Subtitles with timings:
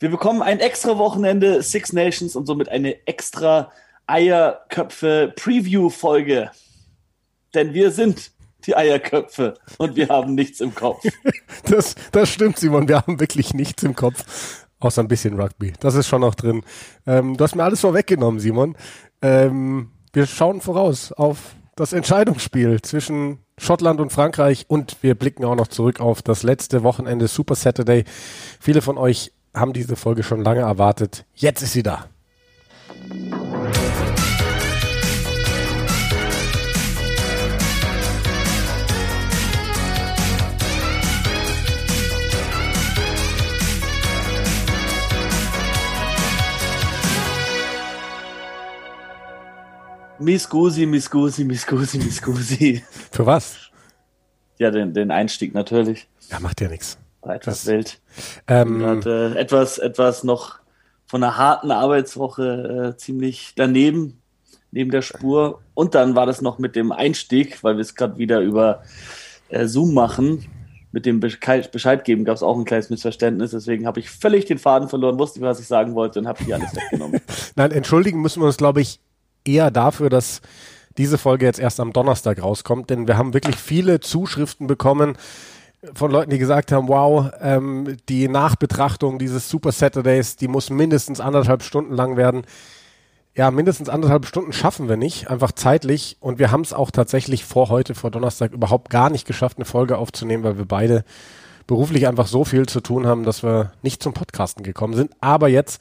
[0.00, 3.70] Wir bekommen ein extra Wochenende Six Nations und somit eine extra
[4.06, 6.50] Eierköpfe-Preview-Folge.
[7.54, 8.30] Denn wir sind
[8.64, 11.04] die Eierköpfe und wir haben nichts im Kopf.
[11.66, 12.88] Das, das stimmt, Simon.
[12.88, 14.66] Wir haben wirklich nichts im Kopf.
[14.80, 15.72] Außer ein bisschen Rugby.
[15.78, 16.64] Das ist schon noch drin.
[17.06, 18.76] Ähm, du hast mir alles vorweggenommen, Simon.
[19.22, 25.54] Ähm, wir schauen voraus auf das Entscheidungsspiel zwischen Schottland und Frankreich und wir blicken auch
[25.54, 28.02] noch zurück auf das letzte Wochenende Super Saturday.
[28.58, 31.24] Viele von euch haben diese Folge schon lange erwartet.
[31.34, 32.08] Jetzt ist sie da.
[50.20, 52.84] Miscusi, Miscusi, Miscusi, Miscusi.
[53.10, 53.70] Für was?
[54.58, 56.08] Ja, den, den Einstieg natürlich.
[56.30, 56.99] Ja, macht ja nichts.
[57.22, 58.00] War etwas wild.
[58.46, 60.60] Ähm, hat, äh, etwas, etwas noch
[61.06, 64.22] von einer harten Arbeitswoche äh, ziemlich daneben,
[64.70, 65.60] neben der Spur.
[65.74, 68.82] Und dann war das noch mit dem Einstieg, weil wir es gerade wieder über
[69.48, 70.46] äh, Zoom machen.
[70.92, 73.52] Mit dem Bescheid geben gab es auch ein kleines Missverständnis.
[73.52, 76.56] Deswegen habe ich völlig den Faden verloren, wusste was ich sagen wollte und habe hier
[76.56, 77.20] alles weggenommen.
[77.54, 79.00] Nein, entschuldigen müssen wir uns, glaube ich,
[79.44, 80.40] eher dafür, dass
[80.98, 85.16] diese Folge jetzt erst am Donnerstag rauskommt, denn wir haben wirklich viele Zuschriften bekommen
[85.94, 91.20] von Leuten, die gesagt haben, wow, ähm, die Nachbetrachtung dieses Super Saturdays, die muss mindestens
[91.20, 92.42] anderthalb Stunden lang werden.
[93.34, 96.16] Ja, mindestens anderthalb Stunden schaffen wir nicht, einfach zeitlich.
[96.20, 99.64] Und wir haben es auch tatsächlich vor heute, vor Donnerstag, überhaupt gar nicht geschafft, eine
[99.64, 101.04] Folge aufzunehmen, weil wir beide
[101.66, 105.12] beruflich einfach so viel zu tun haben, dass wir nicht zum Podcasten gekommen sind.
[105.20, 105.80] Aber jetzt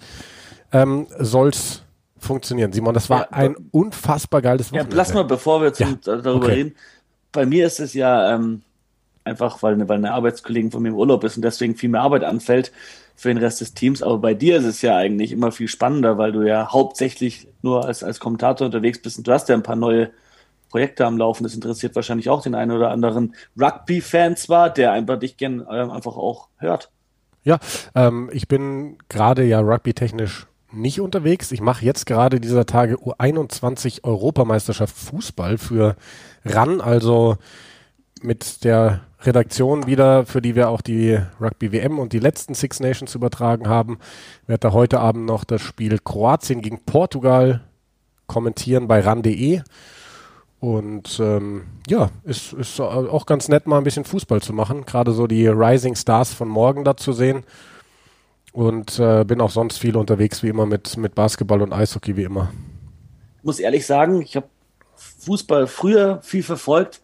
[0.71, 1.83] ähm, soll es
[2.17, 2.71] funktionieren.
[2.71, 4.91] Simon, das war ja, ein unfassbar geiles Wochenende.
[4.91, 6.53] Ja, lass mal, bevor wir zum, ja, darüber okay.
[6.53, 6.75] reden.
[7.31, 8.61] Bei mir ist es ja ähm,
[9.29, 12.01] einfach, weil eine, weil eine Arbeitskollegin von mir im Urlaub ist und deswegen viel mehr
[12.01, 12.71] Arbeit anfällt
[13.15, 14.01] für den Rest des Teams.
[14.01, 17.85] Aber bei dir ist es ja eigentlich immer viel spannender, weil du ja hauptsächlich nur
[17.85, 20.11] als, als Kommentator unterwegs bist und du hast ja ein paar neue
[20.69, 21.43] Projekte am Laufen.
[21.43, 25.81] Das interessiert wahrscheinlich auch den einen oder anderen Rugby-Fan zwar, der einfach dich gern äh,
[25.89, 26.91] einfach auch hört.
[27.43, 27.59] Ja,
[27.95, 31.51] ähm, ich bin gerade ja rugby-technisch nicht unterwegs.
[31.51, 35.95] Ich mache jetzt gerade dieser Tage U21 Europameisterschaft Fußball für
[36.45, 37.37] RAN, also
[38.23, 42.79] mit der Redaktion wieder, für die wir auch die Rugby WM und die letzten Six
[42.79, 43.99] Nations übertragen haben.
[44.43, 47.61] Ich werde da heute Abend noch das Spiel Kroatien gegen Portugal
[48.27, 49.61] kommentieren bei ran.de.
[50.59, 54.85] Und ähm, ja, ist, ist auch ganz nett, mal ein bisschen Fußball zu machen.
[54.85, 57.43] Gerade so die Rising Stars von morgen da zu sehen.
[58.51, 62.23] Und äh, bin auch sonst viel unterwegs, wie immer, mit, mit Basketball und Eishockey, wie
[62.23, 62.51] immer.
[63.37, 64.47] Ich muss ehrlich sagen, ich habe
[64.95, 67.01] Fußball früher viel verfolgt,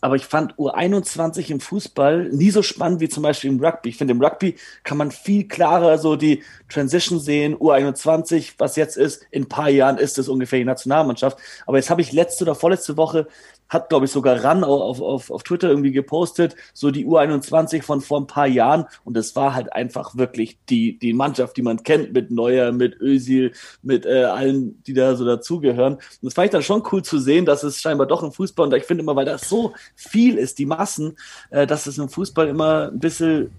[0.00, 3.88] aber ich fand U21 im Fußball nie so spannend wie zum Beispiel im Rugby.
[3.88, 7.56] Ich finde, im Rugby kann man viel klarer so die Transition sehen.
[7.56, 11.38] U21, was jetzt ist, in ein paar Jahren ist es ungefähr die Nationalmannschaft.
[11.66, 13.26] Aber jetzt habe ich letzte oder vorletzte Woche
[13.68, 18.00] hat, glaube ich, sogar RAN auf, auf, auf Twitter irgendwie gepostet, so die U21 von
[18.00, 18.86] vor ein paar Jahren.
[19.04, 23.00] Und es war halt einfach wirklich die, die Mannschaft, die man kennt, mit Neuer, mit
[23.00, 25.94] Özil, mit äh, allen, die da so dazugehören.
[25.94, 28.66] Und das fand ich dann schon cool zu sehen, dass es scheinbar doch im Fußball,
[28.66, 31.16] und ich finde immer, weil das so viel ist, die Massen,
[31.50, 33.50] äh, dass es im Fußball immer ein bisschen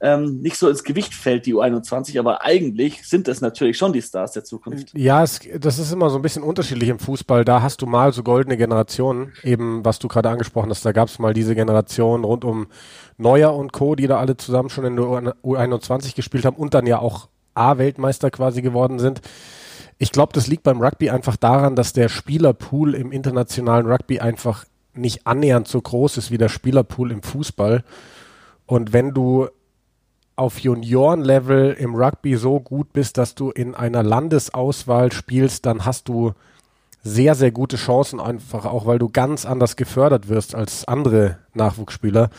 [0.00, 4.02] ähm, nicht so ins Gewicht fällt, die U21, aber eigentlich sind es natürlich schon die
[4.02, 4.90] Stars der Zukunft.
[4.94, 7.44] Ja, es, das ist immer so ein bisschen unterschiedlich im Fußball.
[7.44, 11.08] Da hast du mal so goldene Generationen, eben was du gerade angesprochen hast, da gab
[11.08, 12.68] es mal diese Generation rund um
[13.16, 16.86] Neuer und Co., die da alle zusammen schon in der U21 gespielt haben und dann
[16.86, 19.20] ja auch A-Weltmeister quasi geworden sind.
[19.98, 24.64] Ich glaube, das liegt beim Rugby einfach daran, dass der Spielerpool im internationalen Rugby einfach
[24.94, 27.82] nicht annähernd so groß ist wie der Spielerpool im Fußball.
[28.66, 29.48] Und wenn du
[30.38, 36.08] auf Juniorenlevel im Rugby so gut bist, dass du in einer Landesauswahl spielst, dann hast
[36.08, 36.32] du
[37.02, 42.30] sehr, sehr gute Chancen, einfach auch weil du ganz anders gefördert wirst als andere Nachwuchsspieler,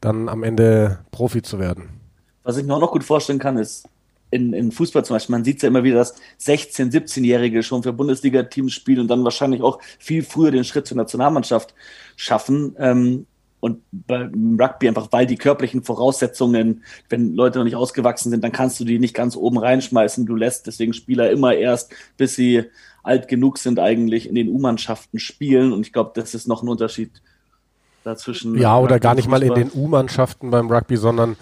[0.00, 2.00] dann am Ende Profi zu werden.
[2.44, 3.88] Was ich mir auch noch gut vorstellen kann, ist
[4.30, 7.92] in, in Fußball zum Beispiel, man sieht ja immer wieder, dass 16-, 17-Jährige schon für
[7.92, 11.74] Bundesliga-Teams spielen und dann wahrscheinlich auch viel früher den Schritt zur Nationalmannschaft
[12.16, 12.74] schaffen.
[12.78, 13.26] Ähm,
[13.62, 18.50] und beim Rugby einfach, weil die körperlichen Voraussetzungen, wenn Leute noch nicht ausgewachsen sind, dann
[18.50, 20.26] kannst du die nicht ganz oben reinschmeißen.
[20.26, 22.64] Du lässt deswegen Spieler immer erst, bis sie
[23.04, 25.72] alt genug sind, eigentlich in den U-Mannschaften spielen.
[25.72, 27.12] Und ich glaube, das ist noch ein Unterschied
[28.02, 28.58] dazwischen.
[28.58, 31.36] Ja, oder gar nicht mal in den U-Mannschaften beim Rugby, sondern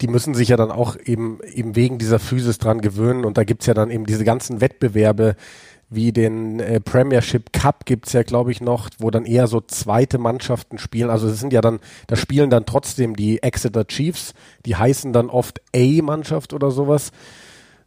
[0.00, 3.24] die müssen sich ja dann auch eben, eben wegen dieser Physis dran gewöhnen.
[3.24, 5.36] Und da gibt's ja dann eben diese ganzen Wettbewerbe,
[5.88, 10.18] wie den äh, Premiership Cup gibt's ja, glaube ich, noch, wo dann eher so zweite
[10.18, 11.10] Mannschaften spielen.
[11.10, 11.78] Also es sind ja dann,
[12.08, 14.34] da spielen dann trotzdem die Exeter Chiefs,
[14.64, 17.12] die heißen dann oft A-Mannschaft oder sowas.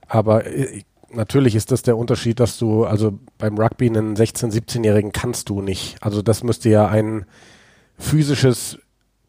[0.07, 5.11] Aber äh, natürlich ist das der Unterschied, dass du, also beim Rugby einen 16-, 17-Jährigen
[5.11, 5.97] kannst du nicht.
[6.01, 7.25] Also das müsste ja ein
[7.97, 8.79] physisches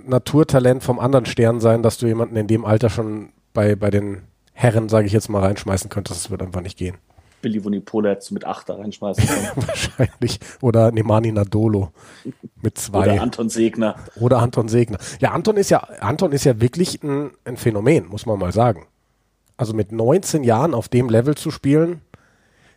[0.05, 4.23] Naturtalent vom anderen Stern sein, dass du jemanden in dem Alter schon bei, bei den
[4.53, 6.25] Herren, sage ich jetzt mal, reinschmeißen könntest.
[6.25, 6.97] Das wird einfach nicht gehen.
[7.41, 9.49] Billy Vunipola jetzt mit 8 da reinschmeißen können.
[9.67, 10.41] Wahrscheinlich.
[10.61, 11.93] Oder Nemani Nadolo
[12.63, 13.13] mit zwei.
[13.13, 13.97] Oder Anton Segner.
[14.17, 14.99] Oder Anton Segner.
[15.21, 18.87] Ja, Anton ist ja, Anton ist ja wirklich ein, ein Phänomen, muss man mal sagen.
[19.57, 22.01] Also mit 19 Jahren auf dem Level zu spielen,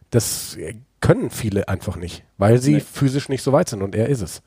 [0.10, 0.58] das
[1.00, 2.80] können viele einfach nicht, weil sie nee.
[2.80, 4.42] physisch nicht so weit sind und er ist es.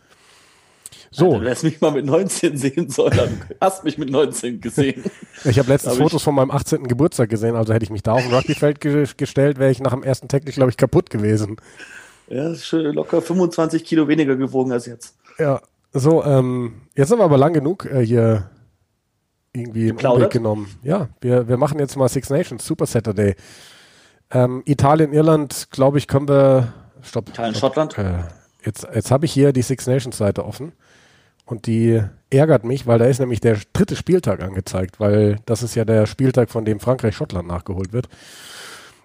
[1.11, 1.27] So.
[1.27, 3.43] Alter, du hättest mich mal mit 19 sehen sollen.
[3.49, 5.05] Du hast mich mit 19 gesehen.
[5.45, 6.89] Ich habe letztens Fotos von meinem 18.
[6.89, 9.93] Geburtstag gesehen, also hätte ich mich da auf ein Rugbyfeld ge gestellt, wäre ich nach
[9.93, 11.57] dem ersten Tackle, glaube ich, kaputt gewesen.
[12.29, 15.17] Ja, ist schon locker 25 Kilo weniger gewogen als jetzt.
[15.39, 15.61] Ja,
[15.93, 18.51] so, ähm, jetzt haben wir aber lang genug äh, hier
[19.53, 20.69] irgendwie in Umweg genommen.
[20.83, 23.37] Ja, wir, wir machen jetzt mal Six Nations, Super Saturday.
[24.31, 26.73] Ähm, Italien, Irland, glaube ich, können wir.
[27.03, 27.29] Stopp.
[27.29, 27.75] Italien, stopp.
[27.75, 27.99] Schottland.
[27.99, 28.25] Äh,
[28.65, 30.73] jetzt jetzt habe ich hier die Six Nations Seite offen.
[31.47, 35.77] Und die ärgert mich, weil da ist nämlich der dritte Spieltag angezeigt, weil das ist
[35.77, 38.09] ja der Spieltag, von dem Frankreich-Schottland nachgeholt wird.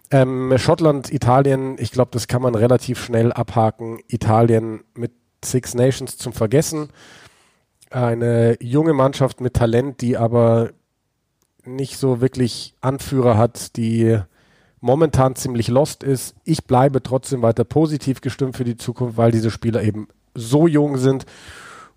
[0.09, 3.99] Ähm, Schottland, Italien, ich glaube, das kann man relativ schnell abhaken.
[4.07, 5.11] Italien mit
[5.45, 6.89] Six Nations zum Vergessen.
[7.91, 10.71] Eine junge Mannschaft mit Talent, die aber
[11.63, 14.19] nicht so wirklich Anführer hat, die
[14.79, 16.35] momentan ziemlich lost ist.
[16.44, 20.97] Ich bleibe trotzdem weiter positiv gestimmt für die Zukunft, weil diese Spieler eben so jung
[20.97, 21.25] sind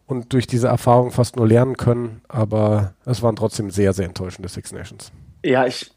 [0.07, 2.21] und durch diese Erfahrung fast nur lernen können.
[2.29, 5.13] Aber es waren trotzdem sehr, sehr enttäuschende Six Nations.
[5.45, 5.91] Ja, ich,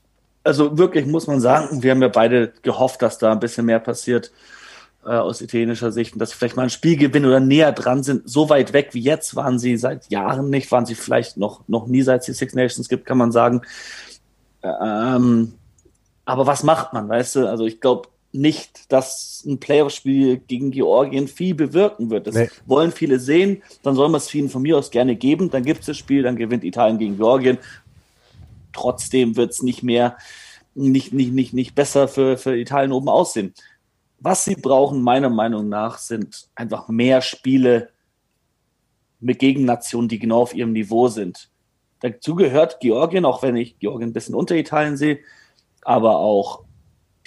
[0.43, 3.79] also wirklich muss man sagen, wir haben ja beide gehofft, dass da ein bisschen mehr
[3.79, 4.31] passiert
[5.05, 8.03] äh, aus italienischer Sicht und dass sie vielleicht mal ein Spiel gewinnen oder näher dran
[8.03, 8.29] sind.
[8.29, 11.87] So weit weg wie jetzt waren sie seit Jahren nicht, waren sie vielleicht noch, noch
[11.87, 13.61] nie, seit es die Six Nations gibt, kann man sagen.
[14.63, 15.53] Ähm,
[16.25, 17.47] aber was macht man, weißt du?
[17.47, 22.27] Also ich glaube, nicht, dass ein Playoff-Spiel gegen Georgien viel bewirken wird.
[22.27, 22.49] Das nee.
[22.65, 25.49] wollen viele sehen, dann soll man es vielen von mir aus gerne geben.
[25.49, 27.57] Dann gibt es das Spiel, dann gewinnt Italien gegen Georgien.
[28.73, 30.17] Trotzdem wird es nicht mehr,
[30.75, 33.53] nicht, nicht, nicht, nicht besser für, für Italien oben aussehen.
[34.19, 37.89] Was sie brauchen, meiner Meinung nach, sind einfach mehr Spiele
[39.19, 41.49] mit Gegennationen, die genau auf ihrem Niveau sind.
[42.01, 45.19] Dazu gehört Georgien, auch wenn ich Georgien ein bisschen unter Italien sehe,
[45.81, 46.66] aber auch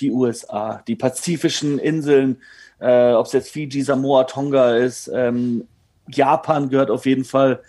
[0.00, 2.38] die USA, die pazifischen Inseln,
[2.80, 5.66] äh, ob es jetzt Fiji, Samoa, Tonga ist, ähm,
[6.08, 7.60] Japan gehört auf jeden Fall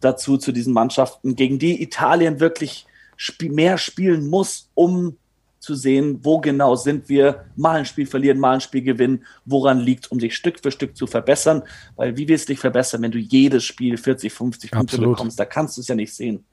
[0.00, 2.86] dazu, zu diesen Mannschaften, gegen die Italien wirklich
[3.18, 5.16] sp mehr spielen muss, um
[5.60, 9.78] zu sehen, wo genau sind wir, mal ein Spiel verlieren, mal ein Spiel gewinnen, woran
[9.78, 11.62] liegt, um sich Stück für Stück zu verbessern.
[11.96, 15.16] Weil wie willst du dich verbessern, wenn du jedes Spiel 40, 50 Punkte Absolut.
[15.16, 15.38] bekommst?
[15.38, 16.44] Da kannst du es ja nicht sehen.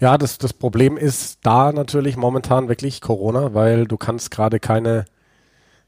[0.00, 5.04] Ja, das, das Problem ist da natürlich momentan wirklich Corona, weil du kannst gerade keine,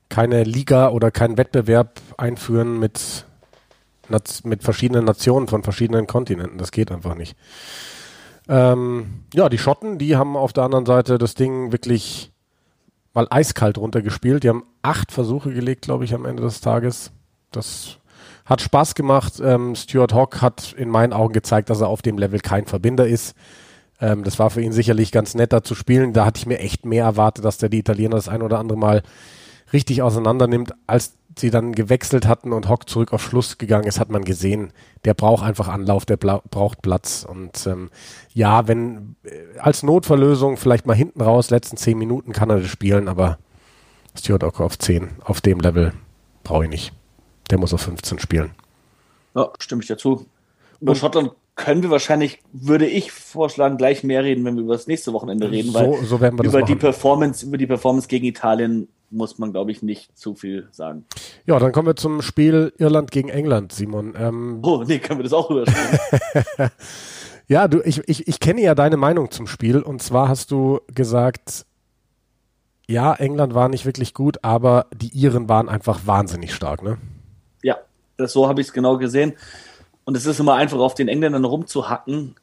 [0.08, 3.26] keine Liga oder keinen Wettbewerb einführen mit,
[4.44, 6.58] mit verschiedenen Nationen von verschiedenen Kontinenten.
[6.58, 7.36] Das geht einfach nicht.
[8.48, 12.31] Ähm, ja, die Schotten, die haben auf der anderen Seite das Ding wirklich
[13.14, 14.44] mal eiskalt runtergespielt.
[14.44, 17.12] Die haben acht Versuche gelegt, glaube ich, am Ende des Tages.
[17.50, 17.98] Das
[18.44, 19.34] hat Spaß gemacht.
[19.42, 23.06] Ähm, Stuart Hawk hat in meinen Augen gezeigt, dass er auf dem Level kein Verbinder
[23.06, 23.34] ist.
[24.00, 26.12] Ähm, das war für ihn sicherlich ganz netter zu spielen.
[26.12, 28.78] Da hatte ich mir echt mehr erwartet, dass der die Italiener das ein oder andere
[28.78, 29.02] Mal
[29.72, 34.00] richtig auseinander nimmt, als sie dann gewechselt hatten und Hock zurück auf Schluss gegangen ist,
[34.00, 34.72] hat man gesehen,
[35.04, 37.26] der braucht einfach Anlauf, der braucht Platz.
[37.28, 37.90] Und ähm,
[38.34, 42.68] ja, wenn äh, als Notverlösung vielleicht mal hinten raus, letzten zehn Minuten kann er das
[42.68, 43.38] spielen, aber
[44.18, 45.92] Stuart Ocker auf 10, auf dem Level
[46.44, 46.92] brauche ich nicht.
[47.50, 48.52] Der muss auf 15 spielen.
[49.34, 50.26] Ja, stimme ich dazu.
[50.80, 54.86] Über Schottland können wir wahrscheinlich, würde ich vorschlagen, gleich mehr reden, wenn wir über das
[54.86, 59.38] nächste Wochenende reden, so, weil so über die Performance, über die Performance gegen Italien muss
[59.38, 61.04] man, glaube ich, nicht zu viel sagen.
[61.46, 64.14] Ja, dann kommen wir zum Spiel Irland gegen England, Simon.
[64.16, 65.98] Ähm, oh, nee, können wir das auch überspringen.
[67.48, 70.80] ja, du, ich, ich, ich kenne ja deine Meinung zum Spiel und zwar hast du
[70.88, 71.66] gesagt,
[72.88, 76.98] ja, England war nicht wirklich gut, aber die Iren waren einfach wahnsinnig stark, ne?
[77.62, 77.78] Ja,
[78.16, 79.34] das, so habe ich es genau gesehen.
[80.04, 82.34] Und es ist immer einfach auf den Engländern rumzuhacken,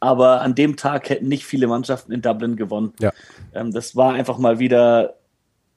[0.00, 2.92] aber an dem Tag hätten nicht viele Mannschaften in Dublin gewonnen.
[3.00, 3.12] Ja.
[3.54, 5.14] Ähm, das war einfach mal wieder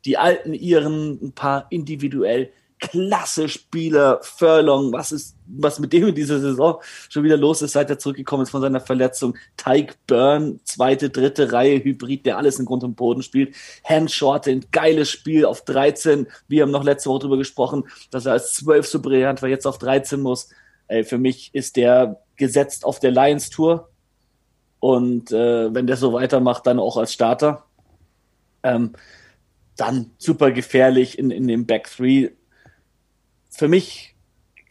[0.06, 6.16] die alten Iren, ein paar individuell klasse Spieler, Furlong, was ist, was mit dem in
[6.16, 9.38] dieser Saison schon wieder los ist, seit er zurückgekommen ist von seiner Verletzung.
[9.56, 13.56] Tyke Byrne, zweite, dritte Reihe Hybrid, der alles in Grund und Boden spielt.
[13.86, 14.12] Hand
[14.48, 16.28] ein geiles Spiel auf 13.
[16.48, 19.68] Wir haben noch letzte Woche drüber gesprochen, dass er als 12 so brillant war, jetzt
[19.68, 20.50] auf 13 muss.
[20.88, 23.90] Ey, für mich ist der gesetzt auf der Lions Tour.
[24.80, 27.66] Und äh, wenn der so weitermacht, dann auch als Starter.
[28.64, 28.94] Ähm,
[29.82, 32.30] dann super gefährlich in, in dem Back Three
[33.52, 34.16] für mich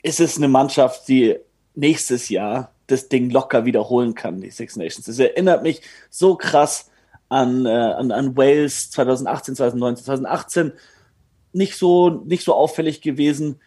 [0.03, 1.37] ist es eine Mannschaft, die
[1.75, 5.07] nächstes Jahr das Ding locker wiederholen kann, die Six Nations.
[5.07, 6.91] Es erinnert mich so krass
[7.29, 10.73] an, äh, an, an Wales 2018, 2019, 2018.
[11.53, 13.61] Nicht so, nicht so auffällig gewesen.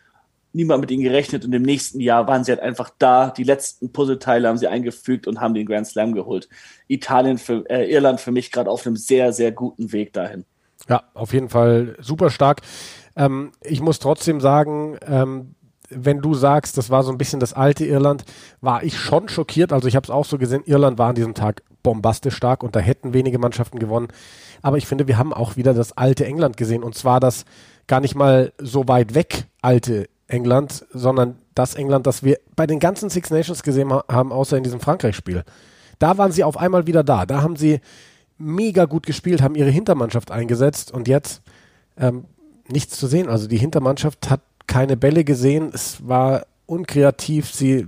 [0.52, 3.30] Niemand mit ihnen gerechnet und im nächsten Jahr waren sie halt einfach da.
[3.30, 6.50] Die letzten Puzzleteile haben sie eingefügt und haben den Grand Slam geholt.
[6.88, 10.46] Italien für, äh, Irland für mich gerade auf einem sehr, sehr guten Weg dahin.
[10.90, 12.62] Ja, auf jeden Fall super stark.
[13.16, 15.56] Ähm, ich muss trotzdem sagen, ähm,
[15.90, 18.24] wenn du sagst, das war so ein bisschen das alte Irland,
[18.62, 19.72] war ich schon schockiert.
[19.72, 22.76] Also ich habe es auch so gesehen, Irland war an diesem Tag bombastisch stark und
[22.76, 24.08] da hätten wenige Mannschaften gewonnen.
[24.62, 27.46] Aber ich finde, wir haben auch wieder das alte England gesehen und zwar das
[27.88, 32.80] gar nicht mal so weit weg alte England, sondern das England, das wir bei den
[32.80, 35.44] ganzen Six Nations gesehen haben, außer in diesem Frankreich-Spiel.
[36.00, 37.26] Da waren sie auf einmal wieder da.
[37.26, 37.82] Da haben sie
[38.38, 41.42] mega gut gespielt, haben ihre Hintermannschaft eingesetzt und jetzt
[41.98, 42.26] ähm,
[42.68, 43.30] nichts zu sehen.
[43.30, 45.72] Also die Hintermannschaft hat keine Bälle gesehen.
[45.74, 47.52] Es war unkreativ.
[47.54, 47.88] Sie,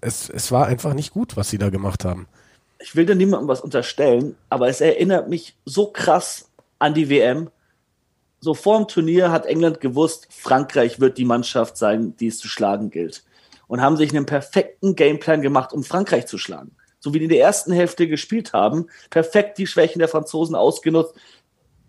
[0.00, 2.26] es, es war einfach nicht gut, was sie da gemacht haben.
[2.78, 7.50] Ich will da niemandem was unterstellen, aber es erinnert mich so krass an die WM.
[8.40, 12.48] So vor dem Turnier hat England gewusst, Frankreich wird die Mannschaft sein, die es zu
[12.48, 13.22] schlagen gilt.
[13.66, 16.72] Und haben sich einen perfekten Gameplan gemacht, um Frankreich zu schlagen.
[17.00, 21.14] So wie die in der ersten Hälfte gespielt haben, perfekt die Schwächen der Franzosen ausgenutzt,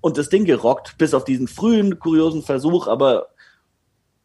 [0.01, 3.27] und das Ding gerockt, bis auf diesen frühen, kuriosen Versuch, aber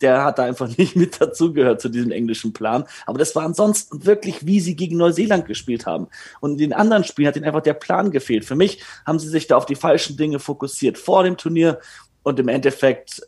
[0.01, 2.85] der hat da einfach nicht mit dazugehört zu diesem englischen Plan.
[3.07, 6.09] Aber das war ansonsten wirklich, wie sie gegen Neuseeland gespielt haben.
[6.41, 8.45] Und in den anderen Spielen hat ihnen einfach der Plan gefehlt.
[8.45, 11.79] Für mich haben sie sich da auf die falschen Dinge fokussiert vor dem Turnier
[12.23, 13.23] und im Endeffekt.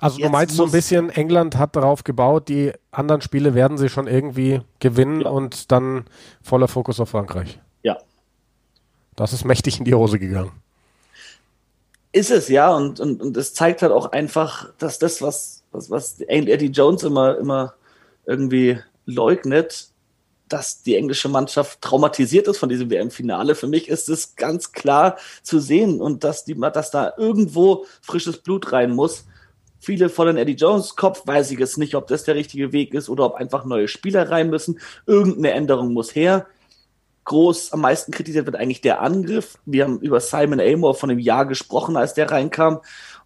[0.00, 3.88] Also du meinst so ein bisschen, England hat darauf gebaut, die anderen Spiele werden sie
[3.88, 5.30] schon irgendwie gewinnen ja.
[5.30, 6.04] und dann
[6.42, 7.58] voller Fokus auf Frankreich.
[7.82, 7.98] Ja.
[9.16, 10.52] Das ist mächtig in die Hose gegangen
[12.14, 15.90] ist es ja und, und, und es zeigt halt auch einfach, dass das, was, was,
[15.90, 17.74] was Eddie Jones immer, immer
[18.24, 19.88] irgendwie leugnet,
[20.48, 23.56] dass die englische Mannschaft traumatisiert ist von diesem WM-Finale.
[23.56, 28.38] Für mich ist es ganz klar zu sehen und dass, die, dass da irgendwo frisches
[28.38, 29.26] Blut rein muss.
[29.84, 32.94] Viele von den Eddie Jones Kopf weiß ich jetzt nicht, ob das der richtige Weg
[32.94, 34.80] ist oder ob einfach neue Spieler rein müssen.
[35.06, 36.46] Irgendeine Änderung muss her
[37.24, 39.58] groß am meisten kritisiert wird eigentlich der Angriff.
[39.64, 42.80] Wir haben über Simon Amor von einem Jahr gesprochen, als der reinkam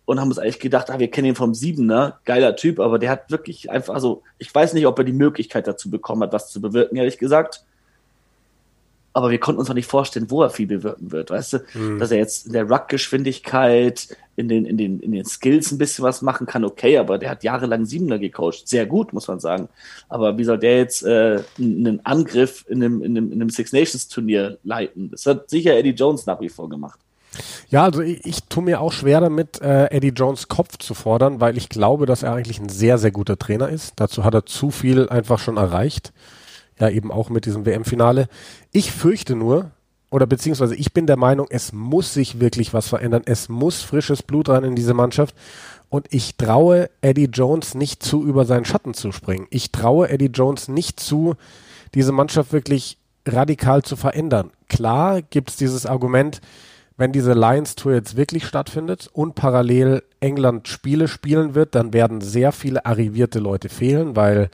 [0.04, 3.10] und haben uns eigentlich gedacht, ah, wir kennen ihn vom Siebener, geiler Typ, aber der
[3.10, 6.50] hat wirklich einfach, also ich weiß nicht, ob er die Möglichkeit dazu bekommen hat, was
[6.50, 7.64] zu bewirken, ehrlich gesagt
[9.18, 11.32] aber wir konnten uns noch nicht vorstellen, wo er viel bewirken wird.
[11.32, 11.98] Weißt du, mhm.
[11.98, 16.04] dass er jetzt in der Ruck-Geschwindigkeit, in den, in, den, in den Skills ein bisschen
[16.04, 18.68] was machen kann, okay, aber der hat jahrelang Siebener gecoacht.
[18.68, 19.68] Sehr gut, muss man sagen.
[20.08, 23.72] Aber wie soll der jetzt äh, einen Angriff in einem, in einem, in einem Six
[23.72, 25.10] Nations Turnier leiten?
[25.10, 27.00] Das hat sicher Eddie Jones nach wie vor gemacht.
[27.70, 31.40] Ja, also ich, ich tue mir auch schwer damit, äh, Eddie Jones Kopf zu fordern,
[31.40, 33.94] weil ich glaube, dass er eigentlich ein sehr, sehr guter Trainer ist.
[33.96, 36.12] Dazu hat er zu viel einfach schon erreicht
[36.80, 38.28] ja eben auch mit diesem WM-Finale.
[38.72, 39.70] Ich fürchte nur,
[40.10, 43.22] oder beziehungsweise ich bin der Meinung, es muss sich wirklich was verändern.
[43.26, 45.34] Es muss frisches Blut rein in diese Mannschaft.
[45.90, 49.46] Und ich traue Eddie Jones nicht zu, über seinen Schatten zu springen.
[49.50, 51.34] Ich traue Eddie Jones nicht zu,
[51.94, 54.50] diese Mannschaft wirklich radikal zu verändern.
[54.68, 56.40] Klar gibt es dieses Argument,
[56.96, 62.20] wenn diese Lions Tour jetzt wirklich stattfindet und parallel England Spiele spielen wird, dann werden
[62.20, 64.50] sehr viele arrivierte Leute fehlen, weil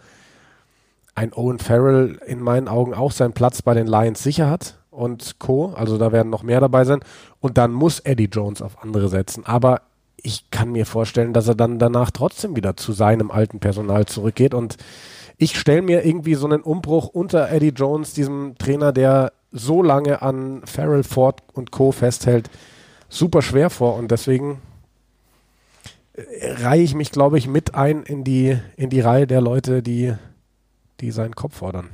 [1.14, 5.38] ein Owen Farrell in meinen Augen auch seinen Platz bei den Lions sicher hat und
[5.38, 5.73] Co.
[5.75, 7.00] Also da werden noch mehr dabei sein.
[7.40, 9.44] Und dann muss Eddie Jones auf andere setzen.
[9.44, 9.83] Aber
[10.23, 14.54] ich kann mir vorstellen, dass er dann danach trotzdem wieder zu seinem alten Personal zurückgeht.
[14.54, 14.76] Und
[15.37, 20.23] ich stelle mir irgendwie so einen Umbruch unter Eddie Jones, diesem Trainer, der so lange
[20.23, 21.92] an Farrell, Ford und Co.
[21.92, 22.50] festhält,
[23.09, 23.97] super schwer vor.
[23.97, 24.61] Und deswegen
[26.14, 29.83] äh, reihe ich mich, glaube ich, mit ein in die, in die Reihe der Leute,
[29.83, 30.14] die
[31.00, 31.90] die seinen Kopf fordern.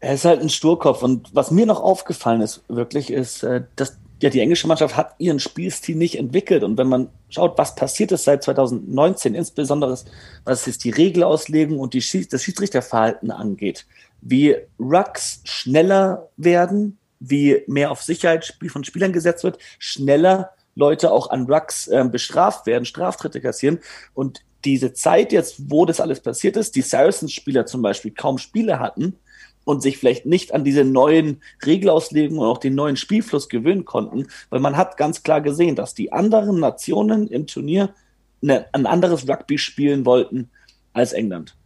[0.00, 1.02] Er ist halt ein Sturkopf.
[1.02, 5.14] Und was mir noch aufgefallen ist, wirklich, ist, äh, dass ja, die englische Mannschaft hat
[5.18, 6.62] ihren Spielstil nicht entwickelt.
[6.62, 9.98] Und wenn man schaut, was passiert ist seit 2019, insbesondere
[10.44, 13.86] was jetzt die Regelauslegung und die Schieds das Schiedsrichterverhalten angeht,
[14.22, 21.30] wie Rucks schneller werden, wie mehr auf Sicherheit von Spielern gesetzt wird, schneller Leute auch
[21.30, 23.80] an Rucks äh, bestraft werden, Straftritte kassieren.
[24.14, 28.80] Und diese Zeit jetzt, wo das alles passiert ist, die Saracens-Spieler zum Beispiel kaum Spiele
[28.80, 29.16] hatten
[29.64, 34.26] und sich vielleicht nicht an diese neuen Regelauslegungen und auch den neuen Spielfluss gewöhnen konnten,
[34.50, 37.94] weil man hat ganz klar gesehen, dass die anderen Nationen im Turnier
[38.42, 40.50] eine, ein anderes Rugby spielen wollten
[40.92, 41.56] als England.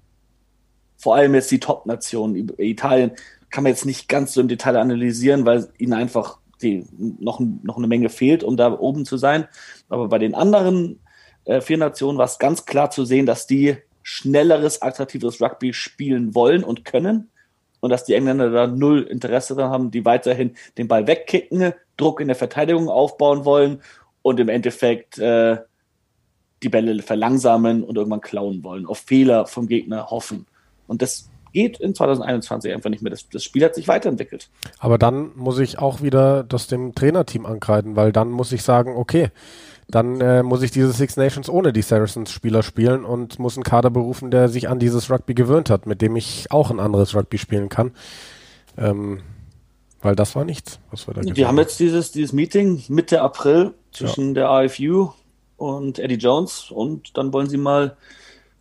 [0.97, 3.13] Vor allem jetzt die Top-Nationen, Italien,
[3.51, 7.79] kann man jetzt nicht ganz so im Detail analysieren, weil ihnen einfach die, noch, noch
[7.79, 9.49] eine Menge fehlt, um da oben zu sein.
[9.89, 11.01] Aber bei den anderen
[11.45, 16.35] äh, vier Nationen war es ganz klar zu sehen, dass die schnelleres, attraktives Rugby spielen
[16.35, 17.31] wollen und können.
[17.81, 22.21] Und dass die Engländer da null Interesse daran haben, die weiterhin den Ball wegkicken, Druck
[22.21, 23.83] in der Verteidigung aufbauen wollen
[24.21, 25.59] und im Endeffekt äh,
[26.63, 30.47] die Bälle verlangsamen und irgendwann klauen wollen, auf Fehler vom Gegner hoffen.
[30.87, 33.11] Und das geht in 2021 einfach nicht mehr.
[33.11, 34.49] Das, das, Spiel hat sich weiterentwickelt.
[34.79, 38.97] Aber dann muss ich auch wieder das dem Trainerteam ankreiden, weil dann muss ich sagen,
[38.97, 39.31] okay,
[39.89, 43.91] dann äh, muss ich diese Six Nations ohne die Saracens-Spieler spielen und muss einen Kader
[43.91, 47.39] berufen, der sich an dieses Rugby gewöhnt hat, mit dem ich auch ein anderes Rugby
[47.39, 47.93] spielen kann.
[48.79, 49.21] Ähm,
[50.01, 53.75] weil das war nichts, was wir da Wir haben jetzt dieses, dieses Meeting Mitte April
[53.93, 54.35] zwischen ja.
[54.35, 55.11] der AFU
[55.57, 57.97] und Eddie Jones und dann wollen sie mal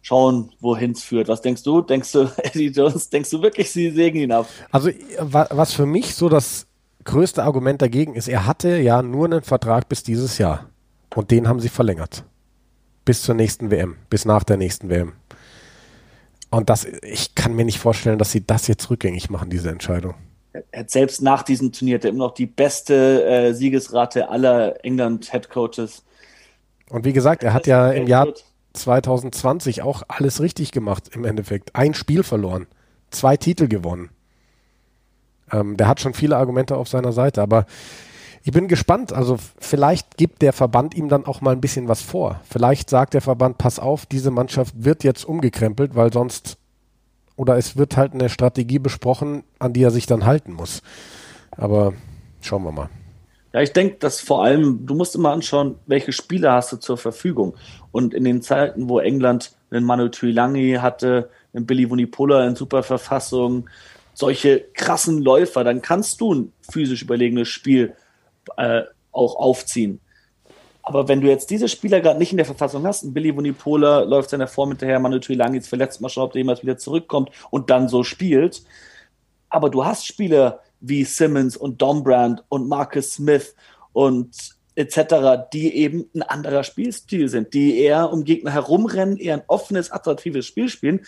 [0.01, 1.27] schauen, wohin es führt.
[1.27, 1.81] Was denkst du?
[1.81, 4.47] Denkst du, Eddie Jones, denkst du wirklich, sie sägen ihn ab?
[4.71, 4.89] Also,
[5.19, 6.67] was für mich so das
[7.03, 10.69] größte Argument dagegen ist, er hatte ja nur einen Vertrag bis dieses Jahr.
[11.15, 12.23] Und den haben sie verlängert.
[13.03, 15.13] Bis zur nächsten WM, bis nach der nächsten WM.
[16.51, 20.15] Und das, ich kann mir nicht vorstellen, dass sie das jetzt rückgängig machen, diese Entscheidung.
[20.71, 26.03] Er hat selbst nach diesem Turnier immer noch die beste äh, Siegesrate aller England-Headcoaches.
[26.89, 28.27] Und wie gesagt, er hat ja im Jahr
[28.79, 31.75] 2020 auch alles richtig gemacht im Endeffekt.
[31.75, 32.67] Ein Spiel verloren,
[33.11, 34.09] zwei Titel gewonnen.
[35.51, 37.65] Ähm, der hat schon viele Argumente auf seiner Seite, aber
[38.43, 39.13] ich bin gespannt.
[39.13, 42.39] Also vielleicht gibt der Verband ihm dann auch mal ein bisschen was vor.
[42.49, 46.57] Vielleicht sagt der Verband, pass auf, diese Mannschaft wird jetzt umgekrempelt, weil sonst
[47.35, 50.81] oder es wird halt eine Strategie besprochen, an die er sich dann halten muss.
[51.51, 51.93] Aber
[52.41, 52.89] schauen wir mal.
[53.51, 56.97] Ja, ich denke, dass vor allem, du musst immer anschauen, welche Spieler hast du zur
[56.97, 57.55] Verfügung.
[57.91, 62.83] Und in den Zeiten, wo England einen Manu Tuilangi hatte, einen Billy Vunipola in super
[62.83, 63.67] Verfassung,
[64.13, 67.95] solche krassen Läufer, dann kannst du ein physisch überlegenes Spiel
[68.57, 69.99] äh, auch aufziehen.
[70.83, 74.01] Aber wenn du jetzt diese Spieler gerade nicht in der Verfassung hast, ein Billy Vunipola
[74.01, 77.29] läuft seiner Form hinterher, Manu Tuilangi ist verletzt, mal schauen, ob der jemals wieder zurückkommt
[77.49, 78.63] und dann so spielt.
[79.49, 83.55] Aber du hast Spieler, wie Simmons und Dombrand und Marcus Smith
[83.93, 89.43] und etc., die eben ein anderer Spielstil sind, die eher um Gegner herumrennen, eher ein
[89.47, 91.01] offenes, attraktives Spiel spielen.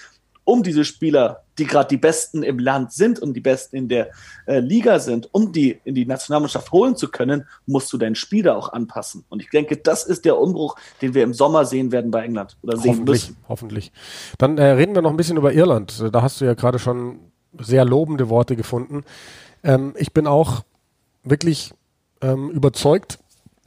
[0.43, 4.09] Um diese Spieler, die gerade die Besten im Land sind und die Besten in der
[4.47, 8.43] äh, Liga sind, um die in die Nationalmannschaft holen zu können, musst du dein Spiel
[8.43, 9.23] da auch anpassen.
[9.29, 12.57] Und ich denke, das ist der Umbruch, den wir im Sommer sehen werden bei England
[12.63, 13.37] oder sehen hoffentlich, müssen.
[13.47, 13.91] Hoffentlich.
[14.39, 16.03] Dann äh, reden wir noch ein bisschen über Irland.
[16.11, 17.19] Da hast du ja gerade schon
[17.59, 19.03] sehr lobende Worte gefunden.
[19.63, 20.63] Ähm, ich bin auch
[21.23, 21.73] wirklich
[22.21, 23.19] ähm, überzeugt.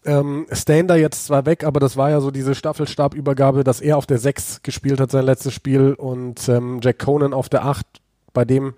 [0.06, 4.06] Ähm, Stander jetzt zwar weg, aber das war ja so diese Staffelstabübergabe, dass er auf
[4.06, 7.86] der 6 gespielt hat, sein letztes Spiel, und ähm, Jack Conan auf der 8.
[8.34, 8.74] Bei dem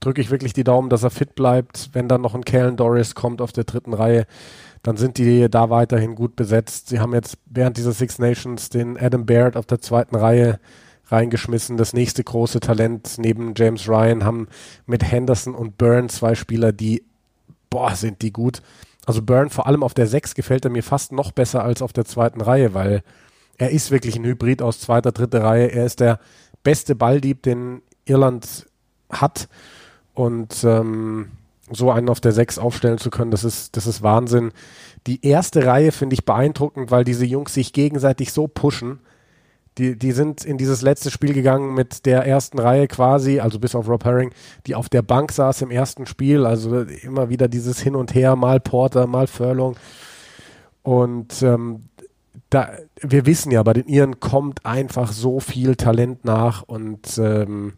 [0.00, 1.90] drücke ich wirklich die Daumen, dass er fit bleibt.
[1.92, 4.26] Wenn dann noch ein Kalen Doris kommt auf der dritten Reihe,
[4.82, 6.88] dann sind die da weiterhin gut besetzt.
[6.88, 10.60] Sie haben jetzt während dieser Six Nations den Adam Baird auf der zweiten Reihe
[11.08, 11.76] reingeschmissen.
[11.76, 14.48] Das nächste große Talent neben James Ryan haben
[14.86, 17.04] mit Henderson und Byrne zwei Spieler, die,
[17.70, 18.62] boah, sind die gut.
[19.06, 21.92] Also Byrne vor allem auf der 6 gefällt er mir fast noch besser als auf
[21.92, 23.02] der zweiten Reihe, weil
[23.56, 25.72] er ist wirklich ein Hybrid aus zweiter, dritter Reihe.
[25.72, 26.20] Er ist der
[26.62, 28.66] beste Balldieb, den Irland
[29.10, 29.48] hat.
[30.14, 31.30] Und ähm,
[31.70, 34.52] so einen auf der 6 aufstellen zu können, das ist, das ist Wahnsinn.
[35.06, 39.00] Die erste Reihe finde ich beeindruckend, weil diese Jungs sich gegenseitig so pushen
[39.78, 43.74] die, die sind in dieses letzte Spiel gegangen mit der ersten Reihe quasi, also bis
[43.74, 44.32] auf Rob Herring,
[44.66, 46.44] die auf der Bank saß im ersten Spiel.
[46.44, 49.76] Also immer wieder dieses Hin und Her, mal Porter, mal Furlong.
[50.82, 51.84] Und ähm,
[52.50, 57.74] da, wir wissen ja, bei den Iren kommt einfach so viel Talent nach und ähm,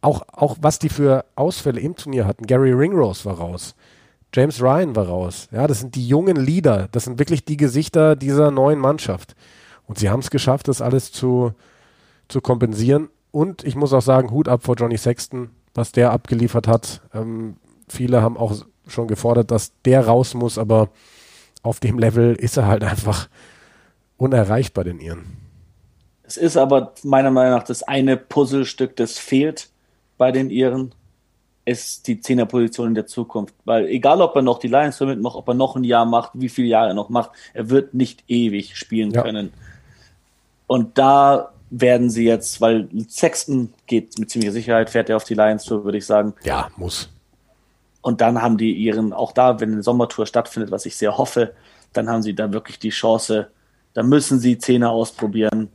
[0.00, 2.46] auch, auch was die für Ausfälle im Turnier hatten.
[2.46, 3.74] Gary Ringrose war raus.
[4.34, 5.48] James Ryan war raus.
[5.50, 6.88] Ja, das sind die jungen Leader.
[6.92, 9.34] Das sind wirklich die Gesichter dieser neuen Mannschaft.
[9.90, 11.52] Und sie haben es geschafft, das alles zu,
[12.28, 13.08] zu kompensieren.
[13.32, 17.00] Und ich muss auch sagen, Hut ab vor Johnny Sexton, was der abgeliefert hat.
[17.12, 17.56] Ähm,
[17.88, 18.54] viele haben auch
[18.86, 20.90] schon gefordert, dass der raus muss, aber
[21.64, 23.28] auf dem Level ist er halt einfach
[24.16, 25.24] unerreichbar, den Iren.
[26.22, 29.70] Es ist aber meiner Meinung nach das eine Puzzlestück, das fehlt
[30.18, 30.94] bei den Iren.
[31.64, 33.56] ist die Zehnerposition in der Zukunft.
[33.64, 36.30] Weil egal, ob er noch die Lions damit macht, ob er noch ein Jahr macht,
[36.34, 39.22] wie viele Jahre er noch macht, er wird nicht ewig spielen ja.
[39.22, 39.52] können.
[40.70, 45.34] Und da werden sie jetzt, weil Sexton geht mit ziemlicher Sicherheit, fährt er auf die
[45.34, 46.32] Lions Tour, würde ich sagen.
[46.44, 47.10] Ja, muss.
[48.02, 51.54] Und dann haben die ihren, auch da, wenn eine Sommertour stattfindet, was ich sehr hoffe,
[51.92, 53.50] dann haben sie da wirklich die Chance,
[53.94, 55.70] da müssen sie Zehner ausprobieren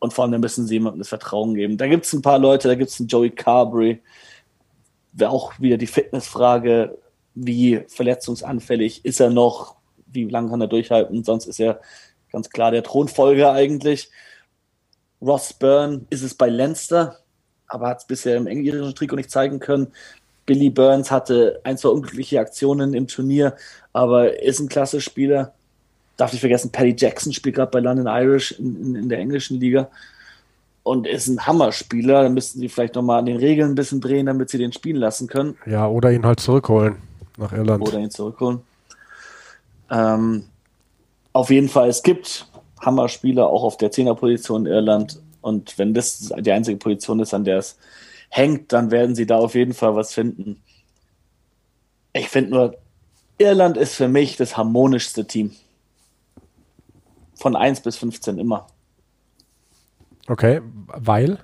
[0.00, 1.78] und vor allem da müssen sie jemandem das Vertrauen geben.
[1.78, 4.02] Da gibt es ein paar Leute, da gibt es einen Joey Carberry,
[5.12, 6.98] wäre auch wieder die Fitnessfrage,
[7.34, 11.80] wie verletzungsanfällig ist er noch, wie lange kann er durchhalten, sonst ist er
[12.30, 14.10] ganz klar der Thronfolger eigentlich.
[15.20, 17.18] Ross Byrne ist es bei Leinster,
[17.68, 19.88] aber hat es bisher im englischen Trikot nicht zeigen können.
[20.44, 23.56] Billy Burns hatte ein, zwei unglückliche Aktionen im Turnier,
[23.92, 25.52] aber ist ein klasse Spieler.
[26.16, 29.60] Darf nicht vergessen, Paddy Jackson spielt gerade bei London Irish in, in, in, der englischen
[29.60, 29.90] Liga
[30.82, 32.22] und ist ein Hammerspieler.
[32.22, 34.96] Da müssten sie vielleicht nochmal an den Regeln ein bisschen drehen, damit sie den spielen
[34.96, 35.58] lassen können.
[35.66, 36.96] Ja, oder ihn halt zurückholen
[37.36, 37.82] nach Irland.
[37.82, 38.60] Oder ihn zurückholen.
[39.90, 40.44] Ähm,
[41.32, 42.46] auf jeden Fall, es gibt
[42.86, 45.20] Hammerspieler auch auf der Zehnerposition in Irland.
[45.42, 47.76] Und wenn das die einzige Position ist, an der es
[48.30, 50.62] hängt, dann werden sie da auf jeden Fall was finden.
[52.12, 52.78] Ich finde nur,
[53.38, 55.52] Irland ist für mich das harmonischste Team.
[57.34, 58.66] Von 1 bis 15 immer.
[60.26, 61.38] Okay, weil?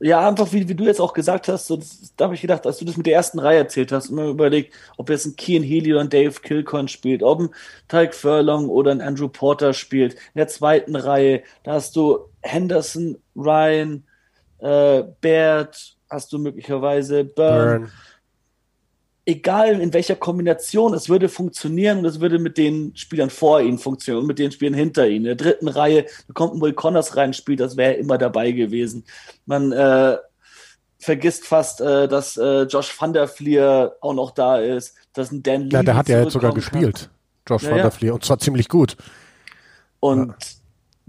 [0.00, 2.66] Ja, einfach wie, wie du jetzt auch gesagt hast, so, das, da habe ich gedacht,
[2.66, 5.64] als du das mit der ersten Reihe erzählt hast, immer überlegt, ob jetzt ein Kian
[5.64, 7.48] Healy oder ein Dave Kilcoin spielt, ob ein
[7.88, 10.14] Tyke Furlong oder ein Andrew Porter spielt.
[10.14, 14.04] In der zweiten Reihe, da hast du Henderson, Ryan,
[14.58, 17.80] äh, Baird, hast du möglicherweise Burn.
[17.80, 17.92] Burn
[19.28, 23.78] egal in welcher Kombination, es würde funktionieren und es würde mit den Spielern vor ihnen
[23.78, 25.16] funktionieren und mit den Spielern hinter ihnen.
[25.16, 29.04] In der dritten Reihe kommt ein Will Connors rein, spielt, das wäre immer dabei gewesen.
[29.44, 30.16] Man äh,
[30.98, 35.42] vergisst fast, äh, dass äh, Josh van der Fleer auch noch da ist, dass ein
[35.42, 37.10] Dan Lee Ja, der hat ja jetzt sogar gespielt,
[37.46, 38.96] Josh ja, van der Fleer, und zwar ziemlich gut.
[40.00, 40.36] Und ja.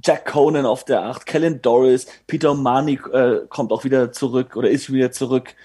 [0.04, 4.70] Jack Conan auf der Acht, Kellen Doris, Peter Mani äh, kommt auch wieder zurück oder
[4.70, 5.56] ist wieder zurück.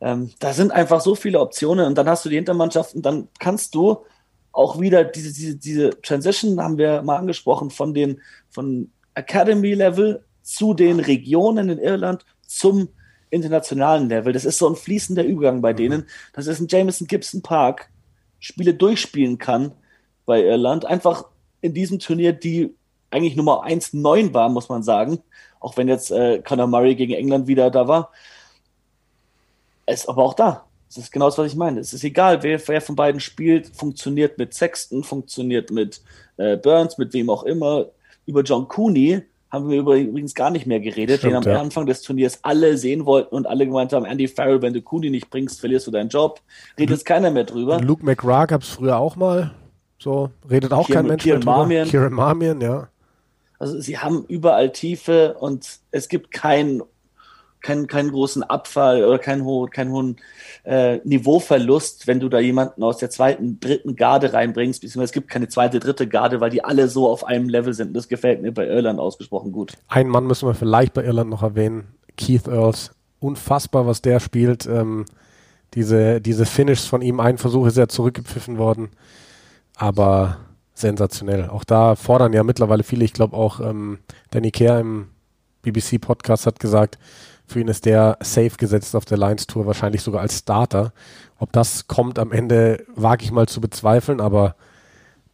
[0.00, 3.74] Ähm, da sind einfach so viele Optionen und dann hast du die Hintermannschaften, dann kannst
[3.74, 4.04] du
[4.52, 10.74] auch wieder diese, diese, diese Transition, haben wir mal angesprochen, von den von Academy-Level zu
[10.74, 12.88] den Regionen in Irland zum
[13.30, 14.32] internationalen Level.
[14.32, 15.76] Das ist so ein fließender Übergang bei mhm.
[15.76, 16.06] denen.
[16.32, 17.90] Das ist ein Jameson Gibson Park,
[18.38, 19.72] Spiele durchspielen kann
[20.24, 20.84] bei Irland.
[20.86, 21.26] Einfach
[21.60, 22.74] in diesem Turnier, die
[23.10, 25.18] eigentlich Nummer 1-9 war, muss man sagen.
[25.60, 28.12] Auch wenn jetzt äh, Conor Murray gegen England wieder da war
[29.92, 30.64] ist aber auch da.
[30.88, 31.80] Das ist genau das, was ich meine.
[31.80, 36.00] Es ist egal, wer, wer von beiden spielt, funktioniert mit Sexton, funktioniert mit
[36.38, 37.86] äh, Burns, mit wem auch immer.
[38.24, 41.60] Über John Cooney haben wir übrigens gar nicht mehr geredet, Stimmt, den am ja.
[41.60, 45.10] Anfang des Turniers alle sehen wollten und alle gemeint haben, Andy Farrell, wenn du Cooney
[45.10, 46.40] nicht bringst, verlierst du deinen Job.
[46.78, 47.80] Redet jetzt keiner mehr drüber.
[47.80, 49.52] Luke McRae gab es früher auch mal.
[49.98, 51.56] So, redet auch Kieran, kein Mensch Kieran mehr drüber.
[51.58, 51.88] Marmion.
[51.88, 52.88] Kieran Marmion, ja.
[53.58, 56.82] Also sie haben überall Tiefe und es gibt keinen
[57.68, 60.16] keinen, keinen großen Abfall oder keinen, ho keinen hohen
[60.64, 65.28] äh, Niveauverlust, wenn du da jemanden aus der zweiten, dritten Garde reinbringst, beziehungsweise es gibt
[65.28, 67.94] keine zweite, dritte Garde, weil die alle so auf einem Level sind.
[67.94, 69.74] Das gefällt mir bei Irland ausgesprochen gut.
[69.88, 72.92] Einen Mann müssen wir vielleicht bei Irland noch erwähnen, Keith Earls.
[73.20, 74.64] Unfassbar, was der spielt.
[74.66, 75.04] Ähm,
[75.74, 78.88] diese, diese Finishes von ihm, ein Versuch ist ja zurückgepfiffen worden,
[79.76, 80.38] aber
[80.72, 81.50] sensationell.
[81.50, 83.98] Auch da fordern ja mittlerweile viele, ich glaube auch ähm,
[84.30, 85.08] Danny Kerr im
[85.62, 86.98] BBC-Podcast hat gesagt,
[87.48, 90.92] für ihn ist der safe gesetzt auf der Lions Tour, wahrscheinlich sogar als Starter.
[91.38, 94.54] Ob das kommt am Ende, wage ich mal zu bezweifeln, aber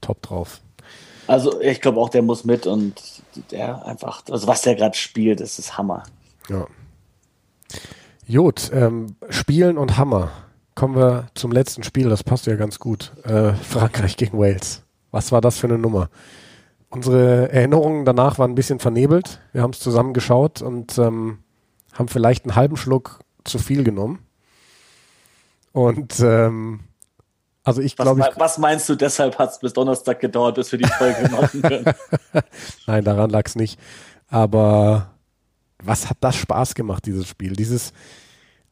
[0.00, 0.60] top drauf.
[1.26, 3.00] Also ich glaube auch, der muss mit und
[3.50, 6.02] der einfach, also was der gerade spielt, das ist Hammer.
[6.48, 6.66] Ja.
[8.26, 10.30] Jod, ähm, Spielen und Hammer.
[10.74, 13.12] Kommen wir zum letzten Spiel, das passt ja ganz gut.
[13.24, 14.82] Äh, Frankreich gegen Wales.
[15.10, 16.10] Was war das für eine Nummer?
[16.90, 19.40] Unsere Erinnerungen danach waren ein bisschen vernebelt.
[19.52, 21.38] Wir haben es zusammen geschaut und ähm,
[21.94, 24.26] haben vielleicht einen halben Schluck zu viel genommen.
[25.72, 26.80] Und ähm,
[27.64, 28.20] also ich glaube.
[28.20, 31.62] Was, was, meinst du, deshalb hat es bis Donnerstag gedauert, bis wir die Folge machen
[31.62, 31.94] können?
[32.86, 33.80] Nein, daran lag es nicht.
[34.28, 35.10] Aber
[35.82, 37.54] was hat das Spaß gemacht, dieses Spiel?
[37.54, 37.92] Dieses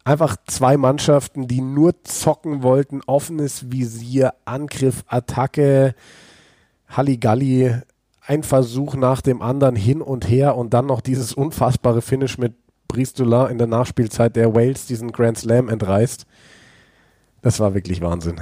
[0.05, 5.95] einfach zwei Mannschaften, die nur zocken wollten, offenes Visier, Angriff, Attacke,
[6.89, 7.77] Halligalli,
[8.27, 12.55] ein Versuch nach dem anderen hin und her und dann noch dieses unfassbare Finish mit
[12.93, 16.27] Dulin in der Nachspielzeit der Wales diesen Grand Slam entreißt.
[17.43, 18.41] Das war wirklich Wahnsinn.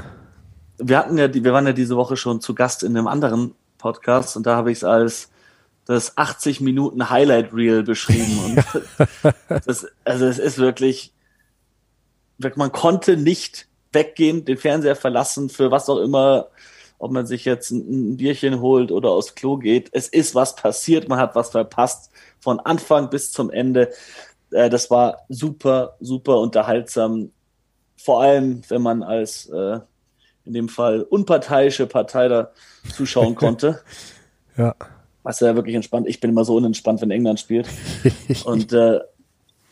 [0.78, 4.36] Wir hatten ja, wir waren ja diese Woche schon zu Gast in einem anderen Podcast
[4.36, 5.30] und da habe ich es als
[5.84, 8.62] das 80 Minuten Highlight Reel beschrieben.
[9.66, 11.12] Das, also es ist wirklich
[12.56, 16.48] man konnte nicht weggehen, den Fernseher verlassen, für was auch immer,
[16.98, 19.88] ob man sich jetzt ein, ein Bierchen holt oder aufs Klo geht.
[19.92, 23.90] Es ist was passiert, man hat was verpasst, von Anfang bis zum Ende.
[24.50, 27.30] Äh, das war super, super unterhaltsam.
[27.96, 29.80] Vor allem, wenn man als äh,
[30.44, 32.50] in dem Fall unparteiische Partei da
[32.94, 33.80] zuschauen konnte.
[34.56, 34.74] ja.
[35.22, 36.08] Was ja wirklich entspannt.
[36.08, 37.68] Ich bin immer so unentspannt, wenn England spielt.
[38.44, 39.00] Und äh,